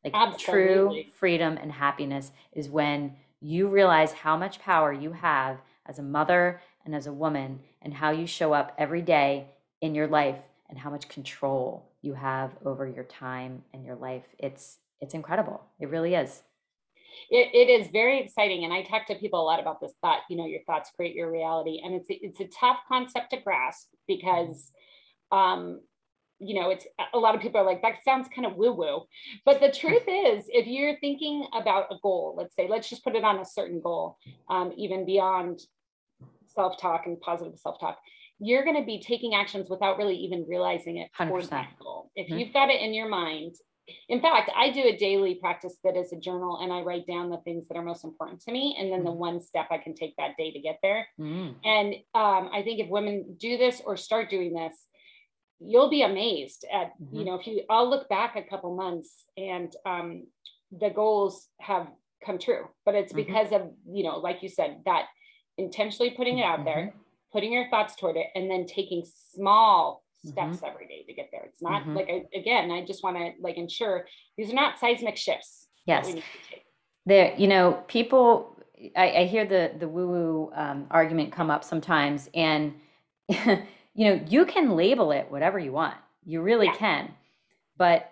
Like 0.03 0.13
Absolutely. 0.15 1.03
true 1.03 1.11
freedom 1.13 1.57
and 1.61 1.71
happiness 1.71 2.31
is 2.53 2.69
when 2.69 3.15
you 3.39 3.67
realize 3.67 4.11
how 4.11 4.35
much 4.35 4.59
power 4.59 4.91
you 4.91 5.11
have 5.11 5.59
as 5.85 5.99
a 5.99 6.03
mother, 6.03 6.61
and 6.85 6.95
as 6.95 7.05
a 7.05 7.13
woman 7.13 7.59
and 7.81 7.93
how 7.93 8.09
you 8.09 8.25
show 8.25 8.53
up 8.53 8.73
every 8.77 9.01
day 9.01 9.45
in 9.81 9.93
your 9.93 10.07
life 10.07 10.39
and 10.71 10.79
how 10.79 10.89
much 10.89 11.07
control 11.07 11.91
you 12.01 12.15
have 12.15 12.51
over 12.65 12.87
your 12.87 13.03
time 13.03 13.61
and 13.73 13.85
your 13.85 13.95
life. 13.95 14.23
It's 14.39 14.79
it's 15.01 15.13
incredible. 15.13 15.61
It 15.79 15.89
really 15.89 16.15
is. 16.15 16.43
It, 17.29 17.49
it 17.53 17.69
is 17.69 17.87
very 17.91 18.19
exciting. 18.21 18.63
And 18.63 18.73
I 18.73 18.83
talk 18.83 19.07
to 19.07 19.15
people 19.15 19.41
a 19.41 19.43
lot 19.43 19.59
about 19.59 19.81
this 19.81 19.93
thought, 20.01 20.19
you 20.29 20.37
know, 20.37 20.45
your 20.45 20.61
thoughts 20.63 20.91
create 20.95 21.15
your 21.15 21.31
reality. 21.31 21.81
And 21.83 21.95
it's, 21.95 22.07
it's 22.09 22.39
a 22.39 22.47
tough 22.47 22.77
concept 22.87 23.31
to 23.31 23.37
grasp 23.37 23.87
because, 24.07 24.71
um, 25.31 25.81
you 26.39 26.59
know, 26.59 26.69
it's 26.69 26.85
a 27.13 27.17
lot 27.17 27.35
of 27.35 27.41
people 27.41 27.59
are 27.59 27.65
like, 27.65 27.81
that 27.81 28.03
sounds 28.03 28.27
kind 28.33 28.45
of 28.45 28.55
woo 28.55 28.73
woo. 28.73 29.03
But 29.45 29.59
the 29.59 29.71
truth 29.79 30.03
is, 30.07 30.45
if 30.49 30.67
you're 30.67 30.99
thinking 30.99 31.47
about 31.53 31.91
a 31.91 31.95
goal, 32.01 32.35
let's 32.37 32.55
say, 32.55 32.67
let's 32.69 32.89
just 32.89 33.03
put 33.03 33.15
it 33.15 33.23
on 33.23 33.39
a 33.39 33.45
certain 33.45 33.81
goal, 33.81 34.17
um, 34.49 34.71
even 34.77 35.05
beyond 35.05 35.61
self 36.47 36.79
talk 36.79 37.05
and 37.05 37.19
positive 37.19 37.57
self 37.59 37.79
talk, 37.79 37.97
you're 38.43 38.63
going 38.63 38.75
to 38.75 38.85
be 38.85 38.99
taking 38.99 39.35
actions 39.35 39.69
without 39.69 39.97
really 39.97 40.15
even 40.15 40.45
realizing 40.49 40.97
it 40.97 41.09
100%. 41.19 41.49
that 41.49 41.69
goal. 41.79 42.09
If 42.15 42.27
mm-hmm. 42.27 42.39
you've 42.39 42.53
got 42.53 42.69
it 42.69 42.81
in 42.81 42.93
your 42.93 43.07
mind 43.07 43.55
in 44.09 44.21
fact, 44.21 44.51
I 44.55 44.71
do 44.71 44.81
a 44.81 44.97
daily 44.97 45.35
practice 45.35 45.77
that 45.83 45.97
is 45.97 46.13
a 46.13 46.17
journal 46.17 46.59
and 46.61 46.71
I 46.71 46.81
write 46.81 47.07
down 47.07 47.29
the 47.29 47.37
things 47.37 47.67
that 47.67 47.77
are 47.77 47.83
most 47.83 48.03
important 48.03 48.41
to 48.41 48.51
me 48.51 48.75
and 48.79 48.91
then 48.91 49.03
the 49.03 49.11
mm. 49.11 49.17
one 49.17 49.41
step 49.41 49.67
I 49.71 49.77
can 49.77 49.95
take 49.95 50.15
that 50.17 50.37
day 50.37 50.51
to 50.51 50.59
get 50.59 50.79
there. 50.81 51.07
Mm. 51.19 51.55
And 51.63 51.95
um, 52.13 52.49
I 52.53 52.61
think 52.63 52.79
if 52.79 52.89
women 52.89 53.35
do 53.39 53.57
this 53.57 53.81
or 53.83 53.97
start 53.97 54.29
doing 54.29 54.53
this, 54.53 54.73
you'll 55.59 55.89
be 55.89 56.01
amazed 56.01 56.65
at, 56.71 56.91
mm-hmm. 57.01 57.15
you 57.15 57.25
know, 57.25 57.35
if 57.35 57.47
you, 57.47 57.63
I'll 57.69 57.89
look 57.89 58.09
back 58.09 58.35
a 58.35 58.43
couple 58.43 58.75
months 58.75 59.25
and 59.37 59.73
um, 59.85 60.27
the 60.71 60.89
goals 60.89 61.47
have 61.59 61.87
come 62.25 62.39
true, 62.39 62.67
but 62.85 62.95
it's 62.95 63.13
mm-hmm. 63.13 63.25
because 63.25 63.51
of, 63.51 63.69
you 63.89 64.03
know, 64.03 64.17
like 64.17 64.41
you 64.41 64.49
said, 64.49 64.81
that 64.85 65.05
intentionally 65.57 66.11
putting 66.11 66.39
it 66.39 66.43
out 66.43 66.65
there, 66.65 66.93
mm-hmm. 66.93 66.97
Putting 67.31 67.53
your 67.53 67.69
thoughts 67.69 67.95
toward 67.95 68.17
it, 68.17 68.27
and 68.35 68.49
then 68.49 68.65
taking 68.65 69.03
small 69.33 70.03
steps 70.25 70.57
mm-hmm. 70.57 70.65
every 70.65 70.87
day 70.87 71.03
to 71.07 71.13
get 71.13 71.29
there. 71.31 71.43
It's 71.45 71.61
not 71.61 71.83
mm-hmm. 71.83 71.95
like 71.95 72.09
I, 72.09 72.37
again, 72.37 72.71
I 72.71 72.85
just 72.85 73.03
want 73.03 73.17
to 73.17 73.31
like 73.39 73.57
ensure 73.57 74.05
these 74.37 74.51
are 74.51 74.55
not 74.55 74.79
seismic 74.79 75.17
shifts. 75.17 75.67
Yes. 75.85 76.13
There, 77.05 77.33
you 77.37 77.47
know, 77.47 77.83
people. 77.87 78.57
I, 78.95 79.11
I 79.11 79.25
hear 79.25 79.45
the 79.45 79.71
the 79.77 79.87
woo 79.87 80.07
woo 80.07 80.51
um, 80.55 80.87
argument 80.89 81.31
come 81.31 81.51
up 81.51 81.63
sometimes, 81.63 82.29
and 82.33 82.73
you 83.29 83.55
know, 83.95 84.19
you 84.27 84.45
can 84.45 84.75
label 84.75 85.11
it 85.11 85.29
whatever 85.29 85.59
you 85.59 85.71
want. 85.71 85.95
You 86.25 86.41
really 86.41 86.67
yeah. 86.67 86.75
can, 86.75 87.13
but 87.77 88.11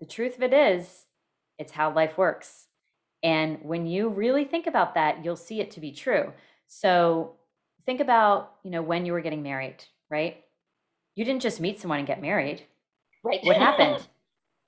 the 0.00 0.06
truth 0.06 0.36
of 0.36 0.42
it 0.42 0.52
is, 0.52 1.06
it's 1.58 1.72
how 1.72 1.94
life 1.94 2.18
works. 2.18 2.66
And 3.22 3.58
when 3.62 3.86
you 3.86 4.08
really 4.08 4.44
think 4.44 4.66
about 4.66 4.94
that, 4.94 5.24
you'll 5.24 5.36
see 5.36 5.60
it 5.60 5.70
to 5.72 5.80
be 5.80 5.92
true. 5.92 6.32
So 6.66 7.36
think 7.84 8.00
about, 8.00 8.54
you 8.62 8.70
know, 8.70 8.82
when 8.82 9.06
you 9.06 9.12
were 9.12 9.20
getting 9.20 9.42
married, 9.42 9.76
right? 10.10 10.42
you 11.14 11.24
didn't 11.24 11.42
just 11.42 11.60
meet 11.60 11.80
someone 11.80 11.98
and 11.98 12.08
get 12.08 12.22
married. 12.22 12.62
Right. 13.22 13.40
What 13.42 13.56
happened? 13.56 14.06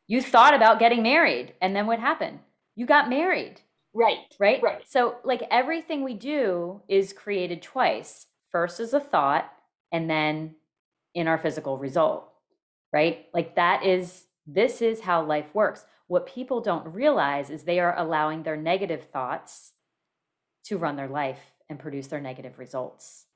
you 0.06 0.20
thought 0.20 0.54
about 0.54 0.78
getting 0.78 1.02
married, 1.02 1.54
and 1.60 1.74
then 1.74 1.86
what 1.86 1.98
happened? 1.98 2.40
You 2.76 2.86
got 2.86 3.08
married. 3.08 3.60
Right. 3.94 4.18
Right. 4.38 4.62
Right. 4.62 4.82
So, 4.86 5.16
like 5.24 5.42
everything 5.50 6.02
we 6.02 6.14
do 6.14 6.82
is 6.88 7.12
created 7.12 7.62
twice 7.62 8.26
first 8.50 8.80
as 8.80 8.92
a 8.92 9.00
thought, 9.00 9.50
and 9.92 10.08
then 10.10 10.56
in 11.14 11.28
our 11.28 11.38
physical 11.38 11.78
result. 11.78 12.30
Right. 12.92 13.26
Like 13.32 13.56
that 13.56 13.84
is, 13.84 14.26
this 14.46 14.82
is 14.82 15.00
how 15.00 15.24
life 15.24 15.46
works. 15.54 15.84
What 16.06 16.26
people 16.26 16.60
don't 16.60 16.94
realize 16.94 17.50
is 17.50 17.64
they 17.64 17.80
are 17.80 17.98
allowing 17.98 18.42
their 18.42 18.56
negative 18.56 19.04
thoughts 19.12 19.72
to 20.66 20.78
run 20.78 20.96
their 20.96 21.08
life 21.08 21.53
and 21.68 21.78
produce 21.78 22.08
their 22.08 22.20
negative 22.20 22.58
results. 22.58 23.26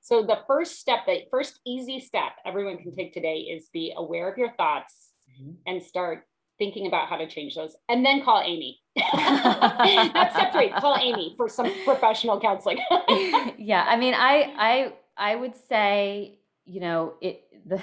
So 0.00 0.22
the 0.22 0.38
first 0.46 0.78
step, 0.78 1.00
the 1.06 1.22
first 1.30 1.58
easy 1.66 1.98
step 1.98 2.32
everyone 2.44 2.78
can 2.78 2.94
take 2.94 3.12
today 3.12 3.38
is 3.38 3.68
be 3.72 3.92
aware 3.96 4.30
of 4.30 4.38
your 4.38 4.52
thoughts 4.52 5.10
mm-hmm. 5.28 5.52
and 5.66 5.82
start 5.82 6.24
thinking 6.58 6.86
about 6.86 7.08
how 7.08 7.16
to 7.16 7.26
change 7.26 7.54
those 7.54 7.76
and 7.88 8.04
then 8.04 8.22
call 8.22 8.40
Amy. 8.40 8.78
That's 8.96 10.34
step 10.34 10.52
three. 10.52 10.70
Call 10.70 10.96
Amy 11.02 11.34
for 11.36 11.48
some 11.48 11.72
professional 11.84 12.40
counseling. 12.40 12.78
yeah. 13.58 13.84
I 13.88 13.96
mean, 13.96 14.14
I 14.14 14.54
I 14.56 14.92
I 15.16 15.34
would 15.34 15.54
say, 15.68 16.38
you 16.64 16.80
know, 16.80 17.14
it 17.20 17.42
the 17.66 17.80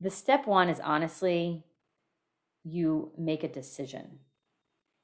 the 0.00 0.10
step 0.10 0.46
one 0.46 0.68
is 0.68 0.80
honestly 0.80 1.64
you 2.64 3.12
make 3.16 3.44
a 3.44 3.48
decision. 3.48 4.20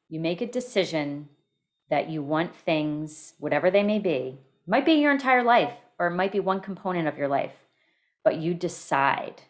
You 0.09 0.19
make 0.19 0.41
a 0.41 0.47
decision 0.47 1.29
that 1.93 2.09
you 2.09 2.23
want 2.23 2.57
things, 2.57 3.35
whatever 3.39 3.71
they 3.71 3.83
may 3.83 3.99
be, 3.99 4.39
might 4.67 4.87
be 4.87 4.95
your 4.95 5.13
entire 5.13 5.43
life 5.43 5.75
or 5.99 6.07
it 6.07 6.15
might 6.15 6.33
be 6.33 6.41
one 6.41 6.59
component 6.59 7.07
of 7.07 7.19
your 7.19 7.29
life, 7.29 7.53
but 8.25 8.39
you 8.39 8.55
decide 8.55 9.43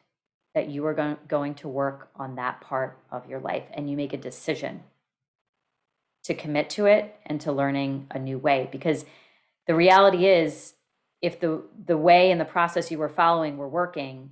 that 0.52 0.68
you 0.68 0.84
are 0.84 0.92
go- 0.92 1.18
going 1.28 1.54
to 1.54 1.68
work 1.68 2.10
on 2.16 2.34
that 2.34 2.60
part 2.60 2.98
of 3.12 3.28
your 3.28 3.38
life 3.38 3.62
and 3.72 3.88
you 3.88 3.96
make 3.96 4.12
a 4.12 4.16
decision 4.16 4.82
to 6.24 6.34
commit 6.34 6.68
to 6.68 6.86
it 6.86 7.14
and 7.26 7.40
to 7.40 7.52
learning 7.52 8.08
a 8.10 8.18
new 8.18 8.38
way. 8.38 8.68
Because 8.72 9.04
the 9.68 9.76
reality 9.76 10.26
is 10.26 10.74
if 11.20 11.38
the 11.38 11.62
the 11.86 11.96
way 11.96 12.32
and 12.32 12.40
the 12.40 12.44
process 12.44 12.90
you 12.90 12.98
were 12.98 13.08
following 13.08 13.56
were 13.56 13.68
working 13.68 14.30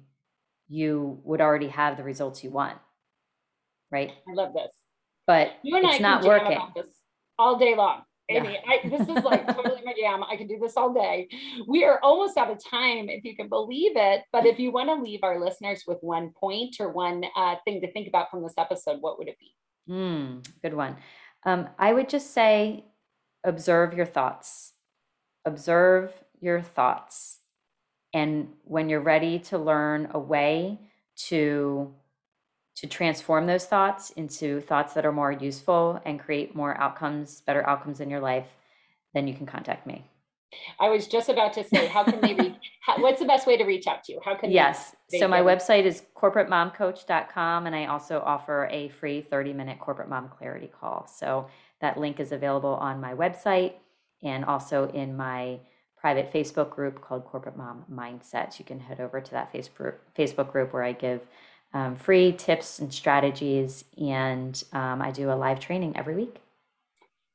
you 0.69 1.21
would 1.23 1.41
already 1.41 1.69
have 1.69 1.97
the 1.97 2.03
results 2.03 2.43
you 2.43 2.51
want 2.51 2.77
right? 3.93 4.13
I 4.29 4.33
love 4.35 4.53
this. 4.53 4.73
But 5.27 5.53
you 5.63 5.77
and 5.77 5.85
it's 5.85 5.97
I 5.97 5.99
not 5.99 6.25
working 6.25 6.59
all 7.41 7.59
day 7.59 7.75
long 7.75 8.03
Amy, 8.31 8.53
yeah. 8.53 8.61
I, 8.73 8.89
this 8.89 9.09
is 9.09 9.25
like 9.25 9.47
totally 9.55 9.83
my 9.85 9.93
jam. 9.99 10.23
I 10.23 10.37
can 10.37 10.47
do 10.47 10.59
this 10.59 10.77
all 10.77 10.95
day. 10.95 11.29
We 11.67 11.85
are 11.85 11.99
almost 12.03 12.37
out 12.37 12.51
of 12.51 12.59
time, 12.65 13.09
if 13.09 13.25
you 13.25 13.35
can 13.35 13.49
believe 13.49 13.97
it. 13.97 14.23
But 14.33 14.47
if 14.47 14.59
you 14.59 14.71
want 14.71 14.89
to 14.89 14.95
leave 14.95 15.21
our 15.23 15.41
listeners 15.41 15.83
with 15.87 15.99
one 16.01 16.31
point 16.39 16.77
or 16.79 16.91
one 16.91 17.25
uh, 17.37 17.57
thing 17.65 17.81
to 17.81 17.93
think 17.93 18.07
about 18.07 18.31
from 18.31 18.43
this 18.43 18.55
episode, 18.57 18.99
what 19.01 19.19
would 19.19 19.29
it 19.29 19.37
be? 19.41 19.55
Mm, 19.93 20.47
good 20.63 20.75
one. 20.75 20.97
Um, 21.45 21.69
I 21.79 21.93
would 21.93 22.09
just 22.09 22.33
say 22.33 22.85
observe 23.43 23.95
your 23.95 24.07
thoughts. 24.07 24.75
Observe 25.45 26.13
your 26.41 26.63
thoughts. 26.63 27.41
And 28.15 28.49
when 28.65 28.89
you're 28.89 29.01
ready 29.01 29.39
to 29.41 29.59
learn 29.59 30.09
a 30.13 30.19
way 30.19 30.79
to 31.29 31.95
to 32.77 32.87
transform 32.87 33.47
those 33.47 33.67
thoughts 33.67 34.11
into 34.11 34.61
thoughts 34.61 34.95
that 34.95 35.05
are 35.05 35.13
more 35.13 35.33
useful 35.33 36.01
and 36.05 36.19
create 36.19 36.55
more 36.55 36.79
outcomes, 36.81 37.43
better 37.43 37.69
outcomes 37.69 38.01
in 38.01 38.09
your 38.09 38.21
life, 38.21 38.49
then 39.15 39.29
you 39.29 39.35
can 39.35 39.47
contact 39.47 39.87
me. 39.87 40.05
I 40.79 40.89
was 40.89 41.07
just 41.07 41.29
about 41.29 41.53
to 41.55 41.65
say, 41.65 41.87
how 41.87 42.05
can 42.05 42.21
they 42.21 42.35
reach? 42.35 42.55
How, 42.83 43.01
what's 43.03 43.21
the 43.21 43.27
best 43.27 43.47
way 43.47 43.59
to 43.59 43.65
reach 43.65 43.87
out 43.87 44.03
to 44.05 44.13
you? 44.13 44.21
How 44.25 44.35
can 44.35 44.51
yes? 44.51 44.97
So 45.19 45.29
my 45.29 45.43
website 45.43 45.85
is 45.85 46.03
corporatemomcoach.com, 46.17 47.67
and 47.67 47.77
I 47.77 47.85
also 47.85 48.23
offer 48.25 48.69
a 48.73 48.89
free 48.89 49.21
30 49.21 49.53
minute 49.53 49.79
corporate 49.79 50.09
mom 50.09 50.31
clarity 50.31 50.71
call. 50.81 51.07
So 51.07 51.47
that 51.83 51.99
link 51.99 52.19
is 52.19 52.33
available 52.33 52.75
on 52.75 52.99
my 52.99 53.13
website 53.13 53.75
and 54.23 54.47
also 54.47 54.89
in 54.89 55.15
my 55.15 55.61
private 56.01 56.33
Facebook 56.33 56.71
group 56.71 57.03
called 57.03 57.27
Corporate 57.27 57.57
Mom 57.57 57.85
Mindsets. 57.93 58.59
You 58.59 58.65
can 58.65 58.81
head 58.81 58.99
over 58.99 59.21
to 59.21 59.31
that 59.33 59.53
Facebook 59.53 59.97
Facebook 60.19 60.51
group 60.51 60.73
where 60.73 60.83
I 60.83 60.93
give 60.93 61.21
um, 61.73 61.97
free 61.97 62.33
tips 62.33 62.79
and 62.79 62.93
strategies, 62.93 63.85
and 63.99 64.63
um, 64.73 65.01
I 65.03 65.11
do 65.11 65.31
a 65.31 65.35
live 65.35 65.61
training 65.61 65.97
every 65.97 66.15
week. 66.15 66.41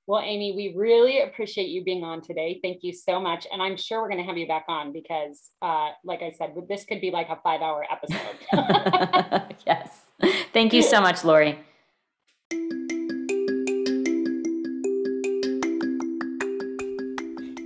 Well, 0.07 0.21
Amy, 0.21 0.53
we 0.55 0.75
really 0.77 1.21
appreciate 1.21 1.69
you 1.69 1.83
being 1.83 2.03
on 2.03 2.21
today. 2.21 2.59
Thank 2.61 2.83
you 2.83 2.93
so 2.93 3.19
much. 3.19 3.47
And 3.51 3.59
I'm 3.59 3.75
sure 3.75 4.01
we're 4.01 4.09
going 4.09 4.21
to 4.21 4.27
have 4.27 4.37
you 4.37 4.47
back 4.47 4.65
on 4.67 4.93
because, 4.93 5.49
uh, 5.63 5.89
like 6.03 6.21
I 6.21 6.29
said, 6.29 6.53
this 6.69 6.85
could 6.85 7.01
be 7.01 7.09
like 7.09 7.29
a 7.29 7.39
five 7.43 7.61
hour 7.61 7.83
episode. 7.91 9.55
yes. 9.65 10.01
Thank 10.53 10.73
you 10.73 10.83
so 10.83 11.01
much, 11.01 11.23
Lori. 11.23 11.57